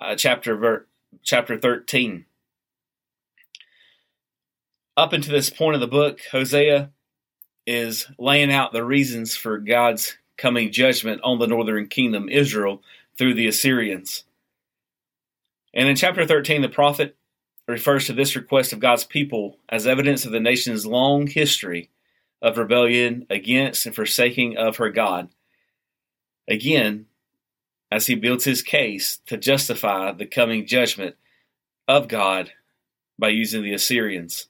uh, 0.00 0.14
chapter 0.14 0.56
ver- 0.56 0.86
chapter 1.22 1.58
13. 1.58 2.24
Up 4.96 5.12
until 5.12 5.34
this 5.34 5.50
point 5.50 5.74
of 5.74 5.82
the 5.82 5.86
book, 5.86 6.20
Hosea 6.32 6.92
is 7.66 8.06
laying 8.18 8.50
out 8.50 8.72
the 8.72 8.86
reasons 8.86 9.36
for 9.36 9.58
God's 9.58 10.16
coming 10.38 10.72
judgment 10.72 11.20
on 11.22 11.38
the 11.38 11.46
northern 11.46 11.88
kingdom, 11.88 12.30
Israel, 12.30 12.82
through 13.18 13.34
the 13.34 13.48
Assyrians. 13.48 14.24
And 15.74 15.90
in 15.90 15.94
chapter 15.96 16.24
13, 16.24 16.62
the 16.62 16.70
prophet 16.70 17.18
refers 17.66 18.06
to 18.06 18.14
this 18.14 18.34
request 18.34 18.72
of 18.72 18.80
God's 18.80 19.04
people 19.04 19.58
as 19.68 19.86
evidence 19.86 20.24
of 20.24 20.32
the 20.32 20.40
nation's 20.40 20.86
long 20.86 21.26
history 21.26 21.90
of 22.40 22.58
rebellion 22.58 23.26
against 23.30 23.86
and 23.86 23.94
forsaking 23.94 24.56
of 24.56 24.76
her 24.76 24.90
God. 24.90 25.28
Again, 26.48 27.06
as 27.90 28.06
he 28.06 28.14
builds 28.14 28.44
his 28.44 28.62
case 28.62 29.20
to 29.26 29.36
justify 29.36 30.12
the 30.12 30.26
coming 30.26 30.66
judgment 30.66 31.16
of 31.86 32.08
God 32.08 32.52
by 33.18 33.28
using 33.28 33.62
the 33.62 33.72
Assyrians. 33.72 34.48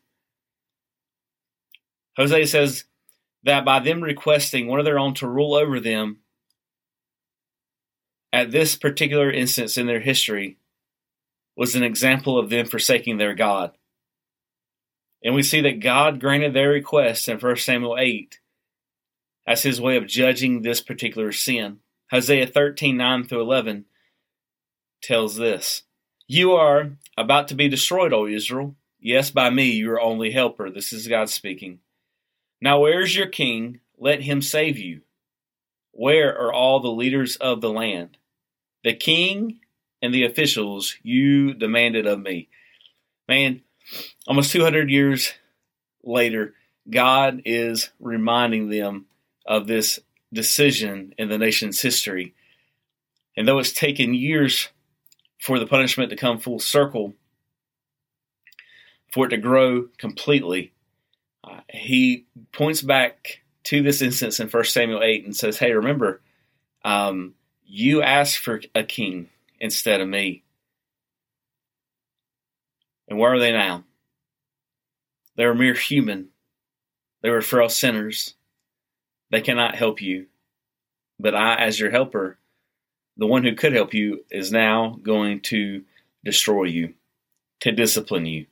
Hosea 2.16 2.46
says 2.46 2.84
that 3.44 3.64
by 3.64 3.78
them 3.78 4.02
requesting 4.02 4.66
one 4.66 4.80
of 4.80 4.84
their 4.84 4.98
own 4.98 5.14
to 5.14 5.28
rule 5.28 5.54
over 5.54 5.78
them, 5.80 6.18
at 8.32 8.50
this 8.50 8.76
particular 8.76 9.30
instance 9.30 9.78
in 9.78 9.86
their 9.86 10.00
history, 10.00 10.58
was 11.56 11.74
an 11.74 11.82
example 11.82 12.38
of 12.38 12.50
them 12.50 12.66
forsaking 12.66 13.18
their 13.18 13.34
God. 13.34 13.72
And 15.22 15.34
we 15.34 15.42
see 15.42 15.60
that 15.62 15.80
God 15.80 16.20
granted 16.20 16.54
their 16.54 16.70
request 16.70 17.28
in 17.28 17.38
1 17.38 17.56
Samuel 17.56 17.96
8 17.98 18.38
as 19.46 19.62
his 19.62 19.80
way 19.80 19.96
of 19.96 20.06
judging 20.06 20.62
this 20.62 20.80
particular 20.80 21.32
sin. 21.32 21.78
Hosea 22.10 22.46
13 22.46 22.96
9 22.96 23.24
through 23.24 23.40
11 23.42 23.86
tells 25.02 25.36
this 25.36 25.82
You 26.26 26.52
are 26.52 26.92
about 27.16 27.48
to 27.48 27.54
be 27.54 27.68
destroyed, 27.68 28.12
O 28.12 28.26
Israel. 28.26 28.76
Yes, 29.00 29.30
by 29.30 29.50
me, 29.50 29.70
your 29.70 30.00
only 30.00 30.30
helper. 30.30 30.70
This 30.70 30.92
is 30.92 31.08
God 31.08 31.30
speaking. 31.30 31.80
Now, 32.60 32.80
where 32.80 33.00
is 33.00 33.16
your 33.16 33.28
king? 33.28 33.80
Let 33.96 34.22
him 34.22 34.42
save 34.42 34.78
you. 34.78 35.02
Where 35.92 36.36
are 36.36 36.52
all 36.52 36.80
the 36.80 36.88
leaders 36.88 37.36
of 37.36 37.60
the 37.60 37.70
land? 37.70 38.16
The 38.84 38.94
king 38.94 39.60
and 40.00 40.14
the 40.14 40.24
officials 40.24 40.96
you 41.02 41.54
demanded 41.54 42.06
of 42.06 42.20
me. 42.20 42.48
Man, 43.28 43.62
almost 44.26 44.52
200 44.52 44.90
years 44.90 45.32
later, 46.02 46.54
God 46.88 47.42
is 47.44 47.90
reminding 48.00 48.70
them 48.70 49.06
of 49.46 49.66
this 49.66 50.00
decision 50.32 51.14
in 51.18 51.28
the 51.28 51.38
nation's 51.38 51.80
history. 51.80 52.34
And 53.36 53.46
though 53.46 53.58
it's 53.58 53.72
taken 53.72 54.14
years 54.14 54.68
for 55.40 55.58
the 55.58 55.66
punishment 55.66 56.10
to 56.10 56.16
come 56.16 56.38
full 56.38 56.58
circle, 56.58 57.14
for 59.12 59.26
it 59.26 59.30
to 59.30 59.38
grow 59.38 59.88
completely, 59.98 60.72
uh, 61.44 61.60
he 61.70 62.26
points 62.52 62.82
back 62.82 63.42
to 63.64 63.82
this 63.82 64.02
instance 64.02 64.40
in 64.40 64.48
1 64.48 64.64
Samuel 64.64 65.02
8 65.02 65.24
and 65.24 65.36
says, 65.36 65.58
Hey, 65.58 65.72
remember, 65.72 66.20
um, 66.84 67.34
you 67.64 68.02
asked 68.02 68.38
for 68.38 68.60
a 68.74 68.82
king 68.82 69.28
instead 69.60 70.00
of 70.00 70.08
me. 70.08 70.42
And 73.08 73.18
where 73.18 73.32
are 73.32 73.38
they 73.38 73.52
now? 73.52 73.84
They 75.36 75.46
were 75.46 75.54
mere 75.54 75.74
human. 75.74 76.28
They 77.22 77.30
were 77.30 77.40
frail 77.40 77.68
sinners. 77.68 78.34
They 79.30 79.40
cannot 79.40 79.74
help 79.74 80.02
you. 80.02 80.26
But 81.18 81.34
I, 81.34 81.56
as 81.56 81.80
your 81.80 81.90
helper, 81.90 82.38
the 83.16 83.26
one 83.26 83.44
who 83.44 83.54
could 83.54 83.72
help 83.72 83.94
you, 83.94 84.24
is 84.30 84.52
now 84.52 84.98
going 85.02 85.40
to 85.42 85.84
destroy 86.24 86.64
you, 86.64 86.94
to 87.60 87.72
discipline 87.72 88.26
you. 88.26 88.46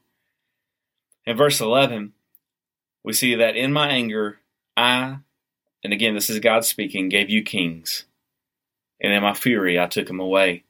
In 1.24 1.36
verse 1.36 1.60
11, 1.60 2.12
we 3.04 3.12
see 3.12 3.36
that 3.36 3.56
in 3.56 3.72
my 3.72 3.88
anger, 3.88 4.38
I, 4.76 5.18
and 5.84 5.92
again, 5.92 6.14
this 6.14 6.30
is 6.30 6.40
God 6.40 6.64
speaking, 6.64 7.08
gave 7.08 7.30
you 7.30 7.42
kings. 7.42 8.04
And 9.00 9.12
in 9.12 9.22
my 9.22 9.34
fury, 9.34 9.78
I 9.78 9.86
took 9.86 10.06
them 10.06 10.20
away. 10.20 10.64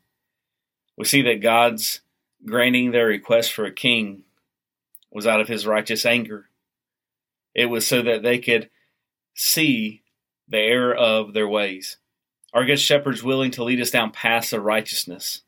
We 0.97 1.05
see 1.05 1.23
that 1.23 1.43
God's 1.43 2.00
granting 2.46 2.90
their 2.90 3.06
request 3.06 3.52
for 3.52 3.64
a 3.64 3.72
king 3.72 4.22
was 5.10 5.26
out 5.26 5.40
of 5.40 5.48
his 5.48 5.66
righteous 5.66 6.06
anger. 6.06 6.48
It 7.54 7.66
was 7.66 7.86
so 7.86 8.02
that 8.02 8.22
they 8.22 8.38
could 8.38 8.70
see 9.34 10.02
the 10.48 10.58
error 10.58 10.94
of 10.94 11.32
their 11.32 11.48
ways. 11.48 11.96
Our 12.52 12.64
good 12.64 12.80
shepherd's 12.80 13.22
willing 13.22 13.50
to 13.52 13.64
lead 13.64 13.80
us 13.80 13.90
down 13.90 14.12
paths 14.12 14.52
of 14.52 14.62
righteousness, 14.62 15.42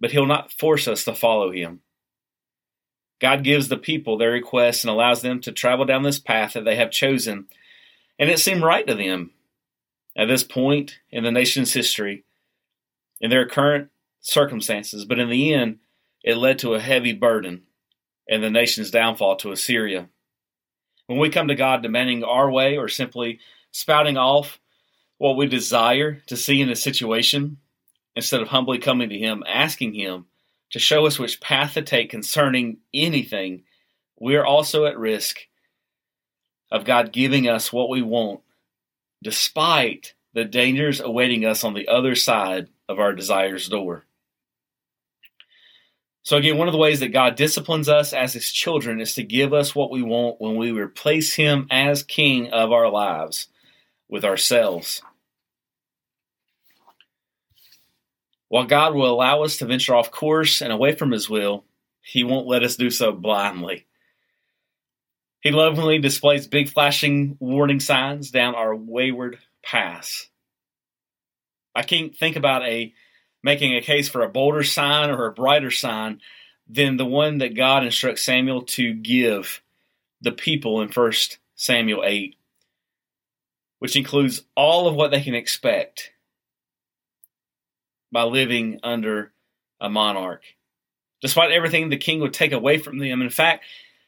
but 0.00 0.10
he'll 0.10 0.26
not 0.26 0.52
force 0.52 0.88
us 0.88 1.04
to 1.04 1.14
follow 1.14 1.52
him. 1.52 1.80
God 3.20 3.44
gives 3.44 3.68
the 3.68 3.76
people 3.76 4.18
their 4.18 4.32
requests 4.32 4.82
and 4.82 4.90
allows 4.90 5.22
them 5.22 5.40
to 5.42 5.52
travel 5.52 5.84
down 5.84 6.02
this 6.02 6.18
path 6.18 6.54
that 6.54 6.64
they 6.64 6.76
have 6.76 6.90
chosen, 6.90 7.46
and 8.18 8.28
it 8.28 8.40
seemed 8.40 8.62
right 8.62 8.86
to 8.86 8.94
them. 8.94 9.30
At 10.16 10.28
this 10.28 10.44
point 10.44 10.98
in 11.10 11.24
the 11.24 11.30
nation's 11.30 11.72
history, 11.72 12.24
in 13.20 13.30
their 13.30 13.48
current 13.48 13.88
circumstances, 14.20 15.04
but 15.04 15.18
in 15.18 15.30
the 15.30 15.54
end, 15.54 15.78
it 16.22 16.36
led 16.36 16.58
to 16.60 16.74
a 16.74 16.80
heavy 16.80 17.12
burden 17.12 17.62
and 18.28 18.42
the 18.42 18.50
nation's 18.50 18.90
downfall 18.90 19.36
to 19.36 19.52
Assyria. 19.52 20.08
When 21.06 21.18
we 21.18 21.30
come 21.30 21.48
to 21.48 21.54
God 21.54 21.82
demanding 21.82 22.24
our 22.24 22.50
way 22.50 22.76
or 22.76 22.88
simply 22.88 23.40
spouting 23.72 24.16
off 24.16 24.60
what 25.18 25.36
we 25.36 25.46
desire 25.46 26.22
to 26.26 26.36
see 26.36 26.60
in 26.60 26.70
a 26.70 26.76
situation, 26.76 27.58
instead 28.14 28.40
of 28.40 28.48
humbly 28.48 28.78
coming 28.78 29.08
to 29.08 29.18
Him, 29.18 29.42
asking 29.46 29.94
Him 29.94 30.26
to 30.70 30.78
show 30.78 31.06
us 31.06 31.18
which 31.18 31.40
path 31.40 31.74
to 31.74 31.82
take 31.82 32.10
concerning 32.10 32.78
anything, 32.94 33.64
we 34.18 34.36
are 34.36 34.46
also 34.46 34.86
at 34.86 34.98
risk 34.98 35.40
of 36.70 36.84
God 36.84 37.12
giving 37.12 37.48
us 37.48 37.72
what 37.72 37.90
we 37.90 38.02
want, 38.02 38.40
despite 39.22 40.14
the 40.32 40.44
dangers 40.44 41.00
awaiting 41.00 41.44
us 41.44 41.64
on 41.64 41.74
the 41.74 41.88
other 41.88 42.14
side 42.14 42.68
of 42.88 42.98
our 42.98 43.12
desires 43.12 43.68
door. 43.68 44.06
So, 46.24 46.36
again, 46.36 46.56
one 46.56 46.68
of 46.68 46.72
the 46.72 46.78
ways 46.78 47.00
that 47.00 47.08
God 47.08 47.34
disciplines 47.34 47.88
us 47.88 48.12
as 48.12 48.32
His 48.32 48.50
children 48.50 49.00
is 49.00 49.14
to 49.14 49.24
give 49.24 49.52
us 49.52 49.74
what 49.74 49.90
we 49.90 50.02
want 50.02 50.40
when 50.40 50.56
we 50.56 50.70
replace 50.70 51.34
Him 51.34 51.66
as 51.70 52.04
King 52.04 52.50
of 52.52 52.70
our 52.70 52.88
lives 52.88 53.48
with 54.08 54.24
ourselves. 54.24 55.02
While 58.48 58.66
God 58.66 58.94
will 58.94 59.12
allow 59.12 59.42
us 59.42 59.56
to 59.56 59.66
venture 59.66 59.94
off 59.94 60.10
course 60.10 60.60
and 60.60 60.72
away 60.72 60.94
from 60.94 61.10
His 61.10 61.28
will, 61.28 61.64
He 62.02 62.22
won't 62.22 62.46
let 62.46 62.62
us 62.62 62.76
do 62.76 62.90
so 62.90 63.10
blindly. 63.10 63.86
He 65.40 65.50
lovingly 65.50 65.98
displays 65.98 66.46
big 66.46 66.68
flashing 66.68 67.36
warning 67.40 67.80
signs 67.80 68.30
down 68.30 68.54
our 68.54 68.76
wayward 68.76 69.38
paths. 69.64 70.28
I 71.74 71.82
can't 71.82 72.16
think 72.16 72.36
about 72.36 72.62
a 72.62 72.94
making 73.42 73.74
a 73.74 73.82
case 73.82 74.08
for 74.08 74.22
a 74.22 74.28
bolder 74.28 74.62
sign 74.62 75.10
or 75.10 75.26
a 75.26 75.32
brighter 75.32 75.70
sign 75.70 76.20
than 76.68 76.96
the 76.96 77.06
one 77.06 77.38
that 77.38 77.56
God 77.56 77.84
instructs 77.84 78.24
Samuel 78.24 78.62
to 78.62 78.94
give 78.94 79.62
the 80.20 80.32
people 80.32 80.80
in 80.80 80.88
1 80.88 81.12
Samuel 81.56 82.02
8, 82.04 82.36
which 83.80 83.96
includes 83.96 84.44
all 84.56 84.86
of 84.86 84.94
what 84.94 85.10
they 85.10 85.20
can 85.20 85.34
expect 85.34 86.12
by 88.12 88.22
living 88.22 88.78
under 88.82 89.32
a 89.80 89.88
monarch. 89.88 90.42
Despite 91.20 91.52
everything 91.52 91.88
the 91.88 91.96
king 91.96 92.20
would 92.20 92.34
take 92.34 92.52
away 92.52 92.78
from 92.78 92.98
them, 92.98 93.22
in 93.22 93.30
fact, 93.30 93.64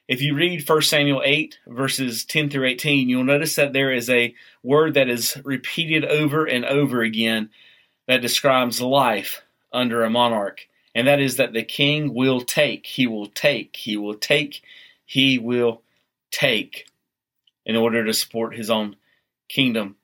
if 0.07 0.21
you 0.21 0.35
read 0.35 0.69
1 0.69 0.83
Samuel 0.83 1.23
8, 1.25 1.59
verses 1.67 2.25
10 2.25 2.51
through 2.51 2.67
18, 2.67 3.09
you'll 3.09 3.25
notice 3.25 3.57
that 3.57 3.73
there 3.73 3.93
is 3.93 4.11
a 4.11 4.35
word 4.63 4.95
that 4.95 5.09
is 5.09 5.37
repeated 5.45 6.05
over 6.05 6.45
and 6.45 6.65
over 6.65 7.03
again 7.03 7.51
that 8.07 8.23
describes 8.23 8.81
life 8.81 9.43
under 9.73 10.05
a 10.05 10.11
monarch, 10.11 10.69
and 10.95 11.07
that 11.07 11.21
is 11.21 11.37
that 11.37 11.53
the 11.53 11.63
king 11.63 12.15
will 12.15 12.41
take, 12.41 12.87
he 12.87 13.07
will 13.07 13.27
take, 13.27 13.77
he 13.77 13.97
will 13.97 14.15
take, 14.15 14.63
he 15.05 15.39
will 15.39 15.83
take 16.31 16.87
in 17.67 17.77
order 17.77 18.05
to 18.05 18.13
support 18.13 18.57
his 18.57 18.71
own 18.71 18.97
kingdom. 19.49 19.97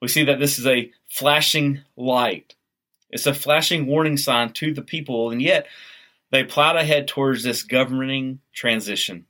We 0.00 0.08
see 0.08 0.24
that 0.24 0.38
this 0.38 0.58
is 0.58 0.66
a 0.66 0.90
flashing 1.08 1.80
light. 1.96 2.54
It's 3.10 3.26
a 3.26 3.34
flashing 3.34 3.86
warning 3.86 4.16
sign 4.16 4.52
to 4.54 4.74
the 4.74 4.82
people, 4.82 5.30
and 5.30 5.40
yet 5.40 5.66
they 6.30 6.44
plowed 6.44 6.76
ahead 6.76 7.08
towards 7.08 7.42
this 7.42 7.62
governing 7.62 8.40
transition. 8.52 9.26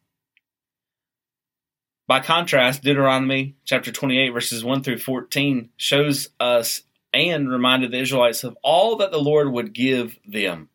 By 2.07 2.21
contrast, 2.21 2.83
Deuteronomy 2.83 3.57
chapter 3.65 3.91
28, 3.91 4.31
verses 4.31 4.65
1 4.65 4.83
through 4.83 4.99
14, 4.99 5.71
shows 5.77 6.29
us 6.39 6.83
and 7.15 7.51
reminded 7.51 7.93
the 7.93 8.01
Israelites 8.01 8.45
of 8.45 8.57
all 8.63 8.97
that 8.97 9.11
the 9.11 9.23
Lord 9.23 9.51
would 9.53 9.73
give 9.73 10.19
them, 10.27 10.69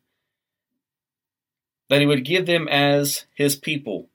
that 1.88 2.00
He 2.00 2.06
would 2.06 2.24
give 2.24 2.46
them 2.46 2.66
as 2.68 3.26
His 3.34 3.56
people. 3.56 4.08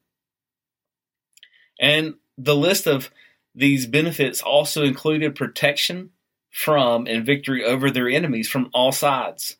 And 1.79 2.15
the 2.37 2.55
list 2.55 2.87
of 2.87 3.11
these 3.53 3.85
benefits 3.85 4.41
also 4.41 4.83
included 4.83 5.35
protection 5.35 6.09
from 6.51 7.05
and 7.07 7.25
victory 7.25 7.63
over 7.63 7.91
their 7.91 8.09
enemies 8.09 8.49
from 8.49 8.69
all 8.73 8.91
sides. 8.91 9.57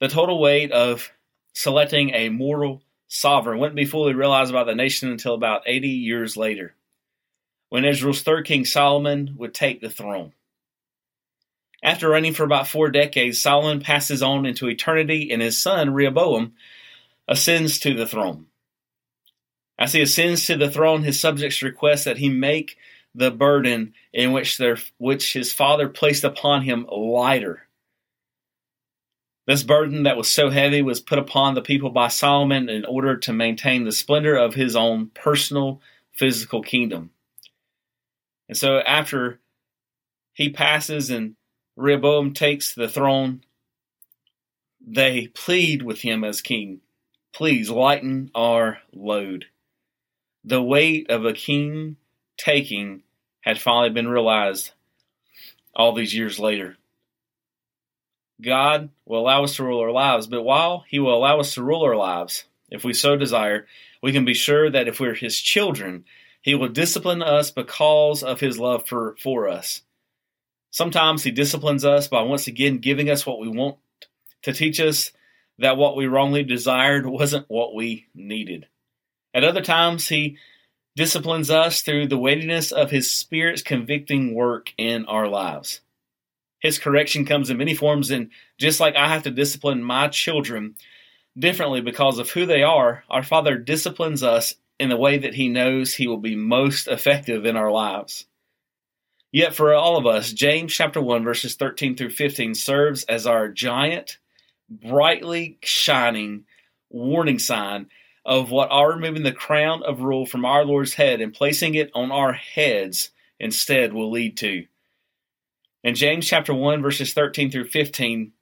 The 0.00 0.08
total 0.08 0.40
weight 0.40 0.72
of 0.72 1.10
selecting 1.52 2.14
a 2.14 2.28
mortal 2.28 2.82
sovereign 3.08 3.58
wouldn't 3.58 3.76
be 3.76 3.84
fully 3.84 4.14
realized 4.14 4.52
by 4.52 4.64
the 4.64 4.74
nation 4.74 5.10
until 5.10 5.34
about 5.34 5.62
80 5.66 5.88
years 5.88 6.36
later, 6.36 6.74
when 7.68 7.84
Israel's 7.84 8.22
third 8.22 8.46
king 8.46 8.64
Solomon 8.64 9.34
would 9.36 9.54
take 9.54 9.80
the 9.80 9.90
throne. 9.90 10.32
After 11.88 12.10
reigning 12.10 12.34
for 12.34 12.44
about 12.44 12.68
four 12.68 12.90
decades, 12.90 13.40
Solomon 13.40 13.80
passes 13.80 14.22
on 14.22 14.44
into 14.44 14.68
eternity, 14.68 15.30
and 15.30 15.40
his 15.40 15.56
son 15.56 15.94
Rehoboam 15.94 16.52
ascends 17.26 17.78
to 17.78 17.94
the 17.94 18.06
throne. 18.06 18.44
As 19.78 19.94
he 19.94 20.02
ascends 20.02 20.44
to 20.46 20.56
the 20.58 20.70
throne, 20.70 21.02
his 21.02 21.18
subjects 21.18 21.62
request 21.62 22.04
that 22.04 22.18
he 22.18 22.28
make 22.28 22.76
the 23.14 23.30
burden 23.30 23.94
in 24.12 24.32
which 24.32 24.58
their 24.58 24.76
which 24.98 25.32
his 25.32 25.50
father 25.50 25.88
placed 25.88 26.24
upon 26.24 26.60
him 26.60 26.86
lighter. 26.92 27.62
This 29.46 29.62
burden 29.62 30.02
that 30.02 30.18
was 30.18 30.28
so 30.28 30.50
heavy 30.50 30.82
was 30.82 31.00
put 31.00 31.18
upon 31.18 31.54
the 31.54 31.62
people 31.62 31.88
by 31.88 32.08
Solomon 32.08 32.68
in 32.68 32.84
order 32.84 33.16
to 33.16 33.32
maintain 33.32 33.84
the 33.84 33.92
splendor 33.92 34.36
of 34.36 34.52
his 34.52 34.76
own 34.76 35.06
personal 35.14 35.80
physical 36.12 36.60
kingdom. 36.60 37.12
And 38.46 38.58
so 38.58 38.78
after 38.80 39.40
he 40.34 40.50
passes 40.50 41.08
and 41.08 41.34
Rehoboam 41.78 42.34
takes 42.34 42.74
the 42.74 42.88
throne, 42.88 43.44
they 44.84 45.28
plead 45.28 45.80
with 45.80 46.00
him 46.00 46.24
as 46.24 46.42
king, 46.42 46.80
Please 47.32 47.70
lighten 47.70 48.32
our 48.34 48.78
load. 48.92 49.44
The 50.42 50.60
weight 50.60 51.08
of 51.08 51.24
a 51.24 51.32
king 51.32 51.94
taking 52.36 53.04
had 53.42 53.60
finally 53.60 53.90
been 53.90 54.08
realized 54.08 54.72
all 55.72 55.92
these 55.92 56.12
years 56.12 56.40
later. 56.40 56.76
God 58.42 58.88
will 59.04 59.20
allow 59.20 59.44
us 59.44 59.54
to 59.54 59.64
rule 59.64 59.80
our 59.80 59.92
lives, 59.92 60.26
but 60.26 60.42
while 60.42 60.84
He 60.88 60.98
will 60.98 61.14
allow 61.14 61.38
us 61.38 61.54
to 61.54 61.62
rule 61.62 61.82
our 61.82 61.94
lives, 61.94 62.42
if 62.70 62.82
we 62.82 62.92
so 62.92 63.16
desire, 63.16 63.68
we 64.02 64.12
can 64.12 64.24
be 64.24 64.34
sure 64.34 64.68
that 64.68 64.88
if 64.88 64.98
we're 64.98 65.14
His 65.14 65.40
children, 65.40 66.06
He 66.42 66.56
will 66.56 66.70
discipline 66.70 67.22
us 67.22 67.52
because 67.52 68.24
of 68.24 68.40
His 68.40 68.58
love 68.58 68.88
for, 68.88 69.14
for 69.22 69.48
us. 69.48 69.82
Sometimes 70.70 71.22
He 71.22 71.30
disciplines 71.30 71.84
us 71.84 72.08
by 72.08 72.22
once 72.22 72.46
again 72.46 72.78
giving 72.78 73.10
us 73.10 73.26
what 73.26 73.40
we 73.40 73.48
want 73.48 73.78
to 74.42 74.52
teach 74.52 74.80
us 74.80 75.12
that 75.58 75.76
what 75.76 75.96
we 75.96 76.06
wrongly 76.06 76.44
desired 76.44 77.06
wasn't 77.06 77.46
what 77.48 77.74
we 77.74 78.06
needed. 78.14 78.66
At 79.34 79.44
other 79.44 79.62
times, 79.62 80.08
He 80.08 80.38
disciplines 80.96 81.50
us 81.50 81.82
through 81.82 82.08
the 82.08 82.18
weightiness 82.18 82.72
of 82.72 82.90
His 82.90 83.10
Spirit's 83.10 83.62
convicting 83.62 84.34
work 84.34 84.72
in 84.78 85.04
our 85.06 85.28
lives. 85.28 85.80
His 86.60 86.78
correction 86.78 87.24
comes 87.24 87.50
in 87.50 87.56
many 87.56 87.74
forms, 87.74 88.10
and 88.10 88.30
just 88.58 88.80
like 88.80 88.96
I 88.96 89.08
have 89.08 89.22
to 89.24 89.30
discipline 89.30 89.82
my 89.82 90.08
children 90.08 90.74
differently 91.38 91.80
because 91.80 92.18
of 92.18 92.30
who 92.30 92.46
they 92.46 92.62
are, 92.62 93.04
our 93.08 93.22
Father 93.22 93.56
disciplines 93.56 94.22
us 94.22 94.56
in 94.78 94.88
the 94.88 94.96
way 94.96 95.18
that 95.18 95.34
He 95.34 95.48
knows 95.48 95.94
He 95.94 96.06
will 96.06 96.18
be 96.18 96.36
most 96.36 96.88
effective 96.88 97.46
in 97.46 97.56
our 97.56 97.70
lives. 97.70 98.26
Yet 99.30 99.54
for 99.54 99.74
all 99.74 99.96
of 99.96 100.06
us, 100.06 100.32
James 100.32 100.72
chapter 100.72 101.00
1, 101.00 101.22
verses 101.22 101.54
13 101.54 101.96
through 101.96 102.10
15 102.10 102.54
serves 102.54 103.04
as 103.04 103.26
our 103.26 103.48
giant, 103.48 104.18
brightly 104.70 105.58
shining 105.62 106.44
warning 106.90 107.38
sign 107.38 107.86
of 108.24 108.50
what 108.50 108.70
our 108.70 108.92
removing 108.92 109.22
the 109.22 109.32
crown 109.32 109.82
of 109.82 110.00
rule 110.00 110.26
from 110.26 110.44
our 110.44 110.64
Lord's 110.64 110.94
head 110.94 111.20
and 111.20 111.34
placing 111.34 111.74
it 111.74 111.90
on 111.94 112.10
our 112.10 112.32
heads 112.32 113.10
instead 113.38 113.92
will 113.92 114.10
lead 114.10 114.36
to. 114.38 114.66
In 115.84 115.94
James 115.94 116.26
chapter 116.26 116.54
1, 116.54 116.82
verses 116.82 117.12
13 117.12 117.50
through 117.50 117.68
15, 117.68 118.32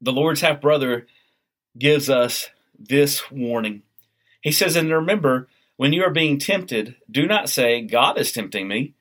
the 0.00 0.12
Lord's 0.12 0.40
half 0.40 0.60
brother 0.60 1.06
gives 1.78 2.08
us 2.10 2.48
this 2.78 3.30
warning. 3.30 3.82
He 4.40 4.52
says, 4.52 4.76
And 4.76 4.90
remember, 4.90 5.48
when 5.76 5.92
you 5.92 6.04
are 6.04 6.10
being 6.10 6.38
tempted, 6.38 6.96
do 7.10 7.26
not 7.26 7.48
say, 7.48 7.82
God 7.82 8.18
is 8.18 8.32
tempting 8.32 8.68
me. 8.68 8.94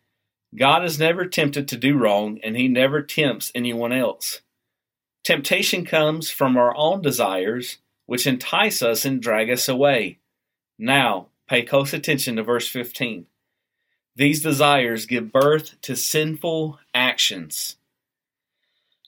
God 0.58 0.84
is 0.84 1.00
never 1.00 1.26
tempted 1.26 1.68
to 1.68 1.78
do 1.78 1.98
wrong, 1.98 2.40
and 2.44 2.58
he 2.58 2.68
never 2.68 3.02
tempts 3.02 3.52
anyone 3.56 3.94
else. 3.94 4.42
Temptation 5.24 5.86
comes 5.86 6.30
from 6.30 6.58
our 6.58 6.76
own 6.76 7.02
desires, 7.02 7.78
which 8.06 8.28
entice 8.28 8.82
us 8.82 9.06
and 9.06 9.22
drag 9.22 9.50
us 9.50 9.70
away. 9.70 10.20
Now, 10.78 11.28
pay 11.48 11.62
close 11.62 11.94
attention 11.94 12.36
to 12.36 12.44
verse 12.44 12.68
15. 12.68 13.28
These 14.16 14.42
desires 14.42 15.06
give 15.06 15.32
birth 15.32 15.80
to 15.84 15.96
sinful 15.96 16.80
actions. 16.94 17.78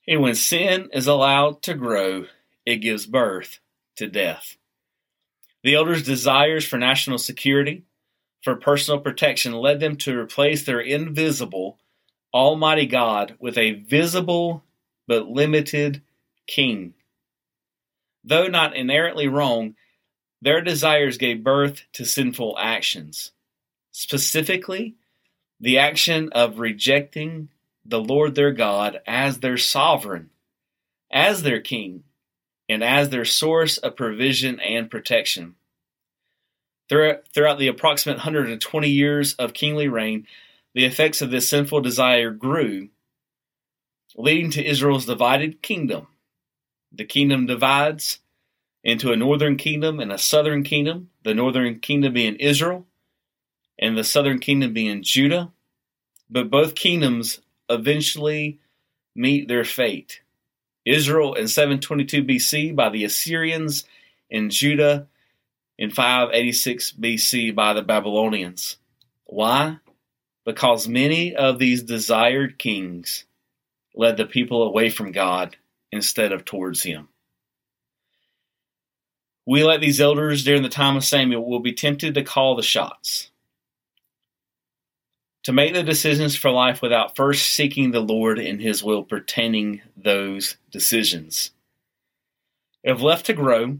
And 0.08 0.21
when 0.21 0.36
sin 0.36 0.89
is 0.93 1.08
allowed 1.08 1.62
to 1.63 1.73
grow, 1.73 2.25
it 2.65 2.77
gives 2.77 3.06
birth 3.06 3.60
to 3.97 4.08
death. 4.08 4.58
The 5.63 5.75
elders' 5.75 6.03
desires 6.03 6.65
for 6.65 6.77
national 6.77 7.17
security, 7.17 7.84
for 8.43 8.56
personal 8.56 8.99
protection, 8.99 9.53
led 9.53 9.79
them 9.79 9.95
to 9.97 10.17
replace 10.17 10.65
their 10.65 10.79
invisible, 10.79 11.79
Almighty 12.34 12.86
God 12.86 13.36
with 13.39 13.58
a 13.58 13.73
visible 13.73 14.63
but 15.08 15.27
limited 15.27 16.01
king. 16.47 16.93
Though 18.23 18.47
not 18.47 18.75
inherently 18.75 19.27
wrong, 19.27 19.75
their 20.41 20.62
desires 20.62 21.17
gave 21.17 21.43
birth 21.43 21.84
to 21.93 22.06
sinful 22.06 22.58
actions 22.60 23.32
specifically 23.93 24.95
the 25.62 25.77
action 25.77 26.29
of 26.34 26.60
rejecting 26.60 27.47
the 27.86 28.01
Lord 28.01 28.36
their 28.36 28.51
God 28.51 28.99
as 29.08 29.39
their 29.39 29.58
sovereign, 29.58 30.32
as 31.12 31.43
their 31.43 31.62
king, 31.62 32.03
and 32.67 32.84
as 32.84 33.10
their 33.10 33.23
source 33.23 33.77
of 33.77 33.95
provision 33.95 34.60
and 34.60 34.91
protection. 34.91 35.56
Throughout 37.34 37.60
the 37.60 37.67
approximate 37.67 38.17
120 38.17 38.89
years 38.89 39.34
of 39.36 39.53
kingly 39.53 39.88
reign, 39.88 40.27
the 40.73 40.86
effects 40.86 41.21
of 41.21 41.32
this 41.32 41.49
sinful 41.49 41.82
desire 41.82 42.32
grew, 42.32 42.89
leading 44.15 44.51
to 44.51 44.65
Israel's 44.65 45.06
divided 45.06 45.62
kingdom. 45.62 46.08
the 46.93 47.06
kingdom 47.06 47.45
divides 47.45 48.19
into 48.84 49.12
a 49.12 49.17
northern 49.17 49.58
kingdom 49.58 49.99
and 49.99 50.12
a 50.12 50.17
southern 50.17 50.63
kingdom, 50.63 51.10
the 51.23 51.34
northern 51.34 51.79
kingdom 51.79 52.13
being 52.13 52.36
Israel 52.36 52.86
and 53.79 53.97
the 53.97 54.03
southern 54.03 54.39
kingdom 54.39 54.73
being 54.73 55.01
Judah. 55.01 55.51
But 56.29 56.49
both 56.49 56.75
kingdoms 56.75 57.41
eventually 57.69 58.60
meet 59.15 59.47
their 59.47 59.63
fate. 59.63 60.21
Israel 60.86 61.34
in 61.34 61.47
722 61.47 62.23
BC 62.23 62.75
by 62.75 62.89
the 62.89 63.06
Assyrians, 63.06 63.86
and 64.29 64.51
Judah 64.51 65.08
in 65.78 65.90
586 65.90 66.94
BC 66.94 67.56
by 67.56 67.74
the 67.74 67.82
Babylonians. 67.82 68.78
Why? 69.26 69.78
Because 70.46 70.88
many 70.88 71.36
of 71.36 71.58
these 71.60 71.84
desired 71.84 72.60
kings 72.60 73.26
led 73.96 74.18
the 74.18 74.26
people 74.26 74.64
away 74.64 74.90
from 74.90 75.12
God 75.12 75.56
instead 75.92 76.32
of 76.32 76.46
towards 76.46 76.84
Him. 76.84 77.08
We, 79.46 79.64
like 79.64 79.82
these 79.82 80.02
elders 80.02 80.44
during 80.44 80.64
the 80.64 80.70
time 80.70 80.96
of 80.96 81.04
Samuel, 81.04 81.50
will 81.50 81.60
be 81.60 81.74
tempted 81.74 82.14
to 82.14 82.24
call 82.24 82.56
the 82.56 82.64
shots, 82.64 83.30
to 85.44 85.52
make 85.52 85.74
the 85.74 85.84
decisions 85.84 86.36
for 86.36 86.50
life 86.50 86.82
without 86.82 87.16
first 87.16 87.50
seeking 87.50 87.92
the 87.92 88.00
Lord 88.00 88.40
and 88.40 88.62
His 88.62 88.84
will 88.84 89.04
pertaining 89.04 89.82
those 89.98 90.58
decisions. 90.72 91.52
If 92.84 93.02
left 93.02 93.26
to 93.28 93.34
grow, 93.34 93.80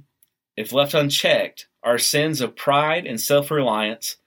if 0.56 0.72
left 0.72 0.94
unchecked, 0.94 1.68
our 1.84 1.98
sins 1.98 2.42
of 2.42 2.56
pride 2.56 3.06
and 3.06 3.20
self-reliance, 3.20 4.18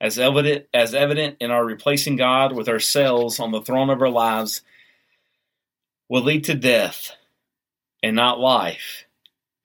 as 0.00 0.18
evident 0.18 0.66
as 0.72 0.94
evident 0.94 1.36
in 1.40 1.50
our 1.50 1.64
replacing 1.64 2.16
God 2.16 2.54
with 2.54 2.68
ourselves 2.68 3.38
on 3.38 3.52
the 3.52 3.60
throne 3.60 3.90
of 3.90 4.00
our 4.00 4.08
lives, 4.08 4.62
will 6.08 6.22
lead 6.22 6.44
to 6.44 6.54
death 6.54 7.12
and 8.02 8.16
not 8.16 8.40
life 8.40 9.04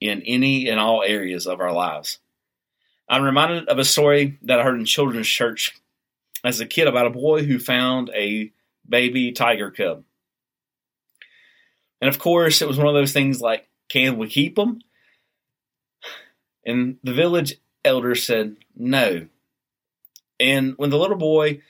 in 0.01 0.21
any 0.23 0.67
and 0.69 0.79
all 0.79 1.01
areas 1.03 1.47
of 1.47 1.59
our 1.61 1.71
lives. 1.71 2.19
I'm 3.07 3.23
reminded 3.23 3.67
of 3.67 3.79
a 3.79 3.85
story 3.85 4.37
that 4.43 4.59
I 4.59 4.63
heard 4.63 4.79
in 4.79 4.85
children's 4.85 5.27
church 5.27 5.79
as 6.43 6.59
a 6.59 6.65
kid 6.65 6.87
about 6.87 7.07
a 7.07 7.11
boy 7.11 7.43
who 7.43 7.59
found 7.59 8.09
a 8.13 8.51
baby 8.87 9.31
tiger 9.31 9.71
cub. 9.71 10.03
And 12.01 12.09
of 12.09 12.19
course, 12.19 12.61
it 12.61 12.67
was 12.67 12.77
one 12.77 12.87
of 12.87 12.93
those 12.93 13.13
things 13.13 13.41
like, 13.41 13.67
can 13.89 14.17
we 14.17 14.27
keep 14.27 14.55
them? 14.55 14.81
And 16.65 16.97
the 17.03 17.13
village 17.13 17.55
elder 17.83 18.15
said, 18.15 18.57
no. 18.75 19.27
And 20.39 20.73
when 20.77 20.89
the 20.89 20.97
little 20.97 21.17
boy 21.17 21.61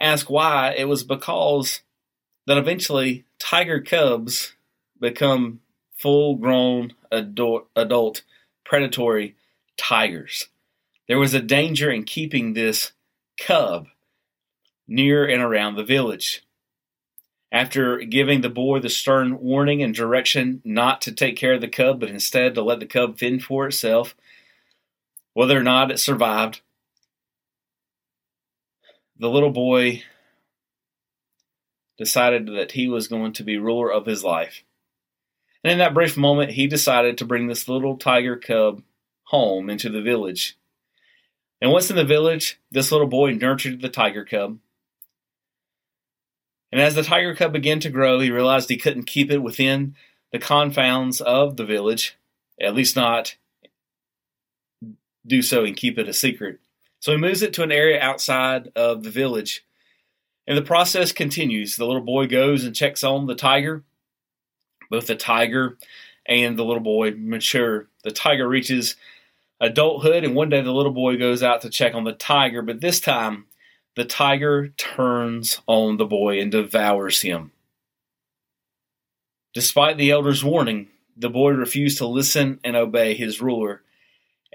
asked 0.00 0.30
why, 0.30 0.74
it 0.76 0.84
was 0.84 1.04
because 1.04 1.82
that 2.46 2.58
eventually 2.58 3.24
tiger 3.38 3.80
cubs 3.80 4.54
become 4.98 5.60
full 5.96 6.36
grown 6.36 6.94
adult, 7.10 7.68
adult 7.76 8.22
predatory 8.64 9.36
tigers. 9.76 10.46
There 11.08 11.18
was 11.18 11.34
a 11.34 11.40
danger 11.40 11.90
in 11.90 12.04
keeping 12.04 12.52
this 12.52 12.92
cub 13.38 13.88
near 14.86 15.26
and 15.26 15.42
around 15.42 15.74
the 15.74 15.84
village. 15.84 16.42
After 17.52 17.98
giving 17.98 18.42
the 18.42 18.48
boy 18.48 18.78
the 18.78 18.88
stern 18.88 19.40
warning 19.40 19.82
and 19.82 19.94
direction 19.94 20.62
not 20.64 21.00
to 21.02 21.12
take 21.12 21.36
care 21.36 21.54
of 21.54 21.60
the 21.60 21.68
cub, 21.68 22.00
but 22.00 22.08
instead 22.08 22.54
to 22.54 22.62
let 22.62 22.78
the 22.78 22.86
cub 22.86 23.18
fend 23.18 23.42
for 23.42 23.66
itself, 23.66 24.14
whether 25.34 25.58
or 25.58 25.62
not 25.62 25.90
it 25.90 25.98
survived, 25.98 26.60
the 29.18 29.28
little 29.28 29.50
boy 29.50 30.02
decided 31.98 32.46
that 32.46 32.72
he 32.72 32.88
was 32.88 33.08
going 33.08 33.32
to 33.34 33.42
be 33.42 33.58
ruler 33.58 33.92
of 33.92 34.06
his 34.06 34.24
life. 34.24 34.64
And 35.62 35.72
in 35.72 35.78
that 35.78 35.92
brief 35.92 36.16
moment, 36.16 36.52
he 36.52 36.66
decided 36.66 37.18
to 37.18 37.26
bring 37.26 37.46
this 37.46 37.68
little 37.68 37.98
tiger 37.98 38.36
cub 38.36 38.82
home 39.24 39.68
into 39.68 39.90
the 39.90 40.00
village. 40.00 40.56
And 41.60 41.70
once 41.70 41.90
in 41.90 41.96
the 41.96 42.04
village, 42.04 42.58
this 42.70 42.90
little 42.90 43.06
boy 43.06 43.32
nurtured 43.32 43.82
the 43.82 43.90
tiger 43.90 44.24
cub. 44.24 44.58
And 46.72 46.80
as 46.80 46.94
the 46.94 47.02
tiger 47.02 47.34
cub 47.34 47.52
began 47.52 47.80
to 47.80 47.90
grow, 47.90 48.20
he 48.20 48.30
realized 48.30 48.68
he 48.68 48.76
couldn't 48.76 49.06
keep 49.06 49.30
it 49.30 49.38
within 49.38 49.96
the 50.32 50.38
confounds 50.38 51.20
of 51.20 51.56
the 51.56 51.64
village, 51.64 52.16
at 52.60 52.74
least 52.74 52.94
not 52.94 53.36
do 55.26 55.42
so 55.42 55.64
and 55.64 55.76
keep 55.76 55.98
it 55.98 56.08
a 56.08 56.12
secret. 56.12 56.60
So 57.00 57.12
he 57.12 57.18
moves 57.18 57.42
it 57.42 57.52
to 57.54 57.62
an 57.62 57.72
area 57.72 58.00
outside 58.00 58.70
of 58.76 59.02
the 59.02 59.10
village. 59.10 59.64
And 60.46 60.56
the 60.56 60.62
process 60.62 61.12
continues. 61.12 61.76
The 61.76 61.86
little 61.86 62.02
boy 62.02 62.26
goes 62.26 62.64
and 62.64 62.74
checks 62.74 63.04
on 63.04 63.26
the 63.26 63.34
tiger, 63.34 63.84
both 64.90 65.06
the 65.06 65.16
tiger 65.16 65.76
and 66.26 66.58
the 66.58 66.64
little 66.64 66.82
boy 66.82 67.12
mature. 67.16 67.88
The 68.04 68.10
tiger 68.10 68.48
reaches 68.48 68.96
adulthood, 69.60 70.24
and 70.24 70.34
one 70.34 70.48
day 70.48 70.62
the 70.62 70.72
little 70.72 70.92
boy 70.92 71.16
goes 71.16 71.42
out 71.42 71.62
to 71.62 71.70
check 71.70 71.94
on 71.94 72.04
the 72.04 72.12
tiger, 72.12 72.62
but 72.62 72.80
this 72.80 73.00
time 73.00 73.46
the 74.00 74.06
tiger 74.06 74.68
turns 74.78 75.60
on 75.66 75.98
the 75.98 76.06
boy 76.06 76.40
and 76.40 76.50
devours 76.50 77.20
him. 77.20 77.52
Despite 79.52 79.98
the 79.98 80.10
elder's 80.10 80.42
warning, 80.42 80.88
the 81.18 81.28
boy 81.28 81.50
refused 81.50 81.98
to 81.98 82.06
listen 82.06 82.60
and 82.64 82.76
obey 82.76 83.12
his 83.12 83.42
ruler, 83.42 83.82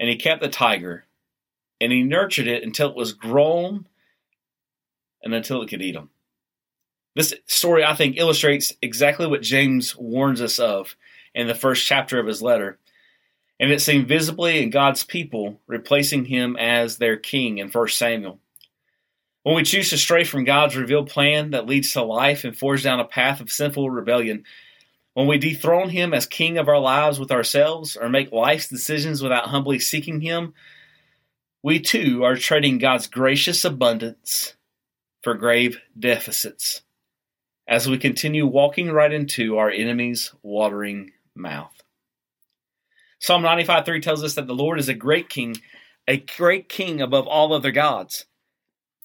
and 0.00 0.08
he 0.08 0.16
kept 0.16 0.42
the 0.42 0.48
tiger, 0.48 1.04
and 1.80 1.92
he 1.92 2.02
nurtured 2.02 2.48
it 2.48 2.64
until 2.64 2.90
it 2.90 2.96
was 2.96 3.12
grown 3.12 3.86
and 5.22 5.32
until 5.32 5.62
it 5.62 5.68
could 5.68 5.80
eat 5.80 5.94
him. 5.94 6.10
This 7.14 7.32
story, 7.46 7.84
I 7.84 7.94
think, 7.94 8.16
illustrates 8.16 8.72
exactly 8.82 9.28
what 9.28 9.42
James 9.42 9.94
warns 9.94 10.42
us 10.42 10.58
of 10.58 10.96
in 11.36 11.46
the 11.46 11.54
first 11.54 11.86
chapter 11.86 12.18
of 12.18 12.26
his 12.26 12.42
letter. 12.42 12.80
And 13.60 13.70
it's 13.70 13.84
seen 13.84 14.06
visibly 14.06 14.60
in 14.60 14.70
God's 14.70 15.04
people 15.04 15.60
replacing 15.68 16.24
him 16.24 16.56
as 16.56 16.98
their 16.98 17.16
king 17.16 17.58
in 17.58 17.68
1 17.68 17.88
Samuel. 17.90 18.40
When 19.46 19.54
we 19.54 19.62
choose 19.62 19.90
to 19.90 19.96
stray 19.96 20.24
from 20.24 20.42
God's 20.42 20.74
revealed 20.74 21.08
plan 21.08 21.52
that 21.52 21.68
leads 21.68 21.92
to 21.92 22.02
life 22.02 22.42
and 22.42 22.58
forge 22.58 22.82
down 22.82 22.98
a 22.98 23.04
path 23.04 23.40
of 23.40 23.48
sinful 23.48 23.88
rebellion, 23.88 24.42
when 25.14 25.28
we 25.28 25.38
dethrone 25.38 25.88
him 25.88 26.12
as 26.12 26.26
king 26.26 26.58
of 26.58 26.66
our 26.66 26.80
lives 26.80 27.20
with 27.20 27.30
ourselves 27.30 27.96
or 27.96 28.08
make 28.08 28.32
life's 28.32 28.66
decisions 28.66 29.22
without 29.22 29.46
humbly 29.46 29.78
seeking 29.78 30.20
him, 30.20 30.52
we 31.62 31.78
too 31.78 32.24
are 32.24 32.34
trading 32.34 32.78
God's 32.78 33.06
gracious 33.06 33.64
abundance 33.64 34.56
for 35.22 35.34
grave 35.34 35.78
deficits 35.96 36.82
as 37.68 37.88
we 37.88 37.98
continue 37.98 38.48
walking 38.48 38.90
right 38.90 39.12
into 39.12 39.58
our 39.58 39.70
enemy's 39.70 40.34
watering 40.42 41.12
mouth. 41.36 41.84
Psalm 43.20 43.42
95 43.42 43.84
3 43.84 44.00
tells 44.00 44.24
us 44.24 44.34
that 44.34 44.48
the 44.48 44.56
Lord 44.56 44.80
is 44.80 44.88
a 44.88 44.94
great 44.94 45.28
king, 45.28 45.54
a 46.08 46.16
great 46.16 46.68
king 46.68 47.00
above 47.00 47.28
all 47.28 47.52
other 47.52 47.70
gods. 47.70 48.26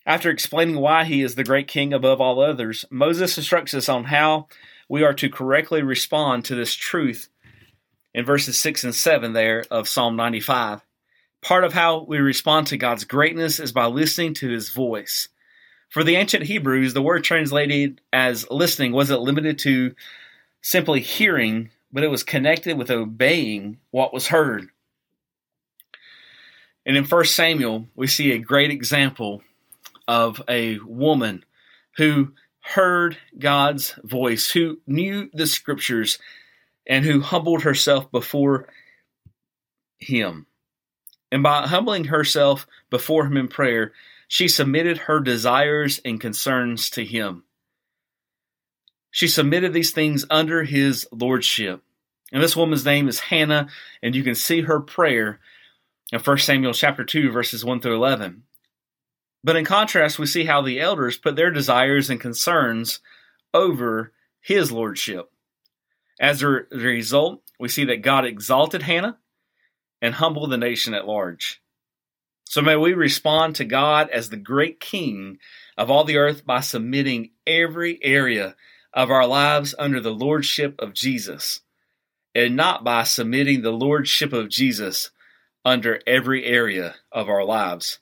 After 0.05 0.29
explaining 0.29 0.77
why 0.77 1.03
he 1.03 1.21
is 1.21 1.35
the 1.35 1.43
great 1.43 1.67
king 1.67 1.93
above 1.93 2.19
all 2.19 2.41
others, 2.41 2.85
Moses 2.89 3.37
instructs 3.37 3.73
us 3.73 3.87
on 3.87 4.05
how 4.05 4.47
we 4.89 5.03
are 5.03 5.13
to 5.13 5.29
correctly 5.29 5.83
respond 5.83 6.43
to 6.45 6.55
this 6.55 6.73
truth 6.73 7.29
in 8.13 8.25
verses 8.25 8.59
6 8.59 8.83
and 8.83 8.95
7 8.95 9.33
there 9.33 9.63
of 9.69 9.87
Psalm 9.87 10.15
95. 10.15 10.81
Part 11.41 11.63
of 11.63 11.73
how 11.73 12.03
we 12.03 12.17
respond 12.17 12.67
to 12.67 12.77
God's 12.77 13.03
greatness 13.03 13.59
is 13.59 13.71
by 13.71 13.85
listening 13.85 14.33
to 14.35 14.49
his 14.49 14.69
voice. 14.69 15.29
For 15.89 16.03
the 16.03 16.15
ancient 16.15 16.43
Hebrews, 16.43 16.93
the 16.93 17.01
word 17.01 17.23
translated 17.23 18.01
as 18.11 18.49
listening 18.49 18.93
wasn't 18.93 19.21
limited 19.21 19.59
to 19.59 19.93
simply 20.61 21.01
hearing, 21.01 21.69
but 21.91 22.03
it 22.03 22.09
was 22.09 22.23
connected 22.23 22.77
with 22.77 22.89
obeying 22.89 23.77
what 23.91 24.13
was 24.13 24.27
heard. 24.27 24.69
And 26.85 26.97
in 26.97 27.05
1 27.05 27.25
Samuel, 27.25 27.87
we 27.95 28.07
see 28.07 28.31
a 28.31 28.39
great 28.39 28.71
example 28.71 29.43
of 30.12 30.41
a 30.50 30.78
woman 30.80 31.45
who 31.95 32.34
heard 32.60 33.17
God's 33.39 33.95
voice, 34.04 34.52
who 34.52 34.82
knew 34.86 35.30
the 35.32 35.47
scriptures, 35.47 36.19
and 36.86 37.06
who 37.06 37.21
humbled 37.21 37.62
herself 37.62 38.12
before 38.12 38.67
Him. 40.00 40.47
And 41.32 41.41
by 41.41 41.65
humbling 41.65 42.06
herself 42.06 42.67
before 42.89 43.26
Him 43.26 43.38
in 43.38 43.47
prayer, 43.47 43.93
she 44.28 44.50
submitted 44.50 44.97
her 44.97 45.21
desires 45.21 46.02
and 46.04 46.19
concerns 46.19 46.89
to 46.89 47.04
him. 47.06 47.43
She 49.10 49.28
submitted 49.28 49.74
these 49.74 49.91
things 49.91 50.26
under 50.30 50.63
his 50.63 51.06
lordship. 51.12 51.84
And 52.32 52.41
this 52.41 52.56
woman's 52.56 52.86
name 52.86 53.10
is 53.10 53.19
Hannah, 53.19 53.67
and 54.02 54.15
you 54.15 54.24
can 54.24 54.36
see 54.36 54.62
her 54.62 54.80
prayer 54.80 55.41
in 56.13 56.19
1 56.19 56.38
Samuel 56.38 56.74
chapter 56.74 57.04
2, 57.04 57.30
verses 57.30 57.65
1 57.65 57.82
through 57.82 57.95
11. 57.95 58.43
But 59.43 59.56
in 59.56 59.65
contrast, 59.65 60.19
we 60.19 60.25
see 60.25 60.45
how 60.45 60.62
the 60.62 60.80
elders 60.80 61.17
put 61.17 61.36
their 61.36 61.51
desires 61.51 62.10
and 62.10 62.19
concerns 62.19 62.99
over 63.54 64.13
his 64.39 64.71
lordship. 64.71 65.32
As 66.19 66.43
a 66.43 66.47
result, 66.71 67.41
we 67.60 67.67
see 67.67 67.86
that 67.86 68.04
God 68.04 68.25
exalted 68.25 68.84
Hannah 68.84 69.17
and 70.01 70.15
humbled 70.15 70.51
the 70.51 70.58
nation 70.58 70.93
at 70.93 71.08
large. 71.08 71.62
So 72.45 72.62
may 72.62 72.75
we 72.75 72.93
respond 72.93 73.56
to 73.56 73.65
God 73.65 74.10
as 74.10 74.30
the 74.30 74.38
great 74.38 74.80
King 74.80 75.38
of 75.77 75.89
all 75.89 76.04
the 76.04 76.17
earth 76.17 76.45
by 76.45 76.60
submitting 76.60 77.32
every 77.47 77.97
area 78.04 78.56
of 78.93 79.10
our 79.10 79.25
lives 79.25 79.73
under 79.80 79.99
the 79.99 80.13
lordship 80.13 80.75
of 80.80 80.93
Jesus 80.93 81.62
and 82.36 82.56
not 82.56 82.84
by 82.84 83.04
submitting 83.04 83.62
the 83.62 83.71
lordship 83.71 84.34
of 84.34 84.49
Jesus 84.49 85.12
under 85.63 86.01
every 86.06 86.45
area 86.45 86.95
of 87.12 87.30
our 87.30 87.43
lives. 87.43 87.99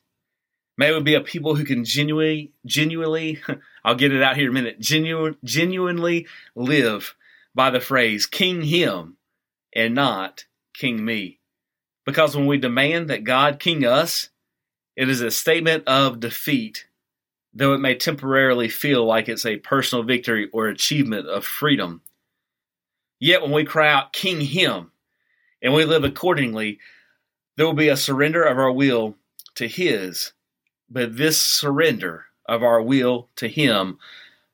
May 0.80 0.94
we 0.94 1.00
be 1.02 1.14
a 1.14 1.20
people 1.20 1.56
who 1.56 1.64
can 1.66 1.84
genuinely, 1.84 2.52
genuinely, 2.64 3.38
I'll 3.84 3.96
get 3.96 4.14
it 4.14 4.22
out 4.22 4.36
here 4.36 4.46
in 4.46 4.52
a 4.52 4.54
minute, 4.54 4.80
genuine, 4.80 5.36
genuinely 5.44 6.26
live 6.54 7.14
by 7.54 7.68
the 7.68 7.80
phrase 7.80 8.24
King 8.24 8.62
Him 8.62 9.18
and 9.76 9.94
not 9.94 10.46
King 10.72 11.04
Me. 11.04 11.38
Because 12.06 12.34
when 12.34 12.46
we 12.46 12.56
demand 12.56 13.10
that 13.10 13.24
God 13.24 13.60
king 13.60 13.84
us, 13.84 14.30
it 14.96 15.10
is 15.10 15.20
a 15.20 15.30
statement 15.30 15.86
of 15.86 16.18
defeat, 16.18 16.86
though 17.52 17.74
it 17.74 17.80
may 17.80 17.94
temporarily 17.94 18.70
feel 18.70 19.04
like 19.04 19.28
it's 19.28 19.44
a 19.44 19.58
personal 19.58 20.02
victory 20.02 20.48
or 20.50 20.68
achievement 20.68 21.28
of 21.28 21.44
freedom. 21.44 22.00
Yet 23.18 23.42
when 23.42 23.52
we 23.52 23.64
cry 23.64 23.92
out, 23.92 24.14
King 24.14 24.40
Him, 24.40 24.92
and 25.60 25.74
we 25.74 25.84
live 25.84 26.04
accordingly, 26.04 26.78
there 27.58 27.66
will 27.66 27.74
be 27.74 27.90
a 27.90 27.98
surrender 27.98 28.42
of 28.42 28.56
our 28.56 28.72
will 28.72 29.16
to 29.56 29.68
His. 29.68 30.32
But 30.90 31.16
this 31.16 31.40
surrender 31.40 32.26
of 32.46 32.62
our 32.62 32.82
will 32.82 33.28
to 33.36 33.48
Him 33.48 33.98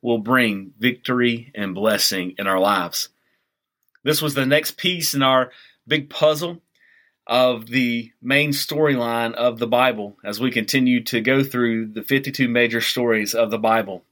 will 0.03 0.19
bring 0.19 0.73
victory 0.79 1.51
and 1.55 1.75
blessing 1.75 2.35
in 2.39 2.47
our 2.47 2.61
lives. 2.61 3.09
This 4.05 4.23
was 4.23 4.35
the 4.35 4.47
next 4.47 4.77
piece 4.77 5.15
in 5.15 5.23
our 5.23 5.51
big 5.89 6.11
puzzle 6.11 6.63
of 7.27 7.67
the 7.67 8.13
main 8.23 8.51
storyline 8.51 9.35
of 9.35 9.59
the 9.59 9.67
Bible 9.67 10.17
as 10.25 10.39
we 10.39 10.51
continue 10.51 11.03
to 11.05 11.21
go 11.21 11.43
through 11.43 11.87
the 11.87 12.03
52 12.03 12.49
major 12.49 12.81
stories 12.81 13.35
of 13.35 13.51
the 13.51 13.59
Bible. 13.59 14.05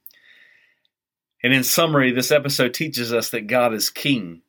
And 1.43 1.53
in 1.53 1.63
summary, 1.63 2.11
this 2.11 2.33
episode 2.33 2.75
teaches 2.75 3.13
us 3.13 3.31
that 3.31 3.47
God 3.47 3.75
is 3.75 3.91
king, 3.91 4.43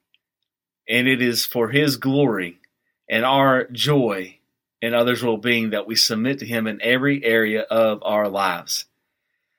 and 0.89 1.07
it 1.07 1.21
is 1.21 1.45
for 1.45 1.69
his 1.69 1.97
glory 1.97 2.57
and 3.09 3.23
our 3.23 3.65
joy 3.65 4.39
and 4.85 4.93
others' 4.93 5.23
well 5.23 5.37
being 5.37 5.71
that 5.71 5.87
we 5.87 5.95
submit 5.95 6.37
to 6.39 6.45
him 6.45 6.67
in 6.67 6.79
every 6.81 7.25
area 7.25 7.61
of 7.61 8.03
our 8.03 8.29
lives. 8.29 8.85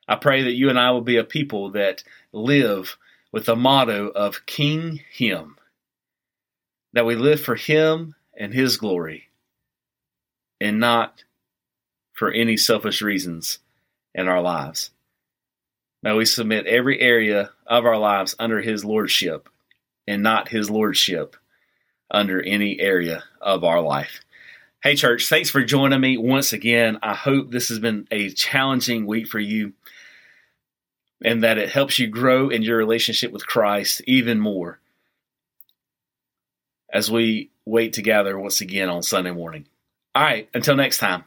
I 0.07 0.15
pray 0.15 0.45
that 0.45 0.55
you 0.55 0.71
and 0.71 0.79
I 0.79 0.93
will 0.93 1.01
be 1.01 1.17
a 1.17 1.25
people 1.25 1.71
that 1.71 2.05
live 2.33 2.97
with 3.33 3.47
the 3.47 3.57
motto 3.57 4.07
of 4.07 4.47
King 4.47 5.01
Him, 5.11 5.57
that 6.93 7.07
we 7.07 7.17
live 7.17 7.41
for 7.41 7.57
Him 7.57 8.15
and 8.39 8.55
His 8.55 8.77
glory, 8.77 9.29
and 10.61 10.79
not 10.79 11.25
for 12.13 12.31
any 12.31 12.57
selfish 12.57 13.03
reasons 13.03 13.59
in 14.15 14.29
our 14.29 14.41
lives. 14.41 14.91
May 16.05 16.13
we 16.13 16.25
submit 16.25 16.67
every 16.67 17.01
area 17.01 17.51
of 17.67 17.85
our 17.85 17.99
lives 17.99 18.37
under 18.39 18.61
His 18.61 18.85
Lordship 18.85 19.49
and 20.07 20.23
not 20.23 20.51
His 20.51 20.71
Lordship 20.71 21.37
under 22.13 22.41
any 22.41 22.79
area 22.79 23.25
of 23.41 23.65
our 23.65 23.81
life. 23.81 24.21
Hey, 24.87 24.95
church, 24.95 25.29
thanks 25.29 25.51
for 25.51 25.65
joining 25.65 26.01
me 26.01 26.17
once 26.17 26.53
again. 26.53 27.01
I 27.03 27.13
hope 27.13 27.51
this 27.51 27.71
has 27.71 27.81
been 27.81 28.07
a 28.13 28.31
challenging 28.31 29.05
week 29.05 29.27
for 29.27 29.41
you 29.41 29.73
and 31.25 31.43
that 31.43 31.59
it 31.59 31.71
helps 31.71 31.99
you 31.99 32.07
grow 32.07 32.51
in 32.51 32.63
your 32.63 32.77
relationship 32.77 33.33
with 33.33 33.49
Christ 33.49 34.01
even 34.07 34.39
more 34.39 34.79
as 36.89 37.11
we 37.11 37.51
wait 37.65 37.95
together 37.95 38.39
once 38.39 38.61
again 38.61 38.89
on 38.89 39.03
Sunday 39.03 39.33
morning. 39.33 39.67
All 40.15 40.23
right, 40.23 40.49
until 40.55 40.77
next 40.77 40.99
time. 40.99 41.25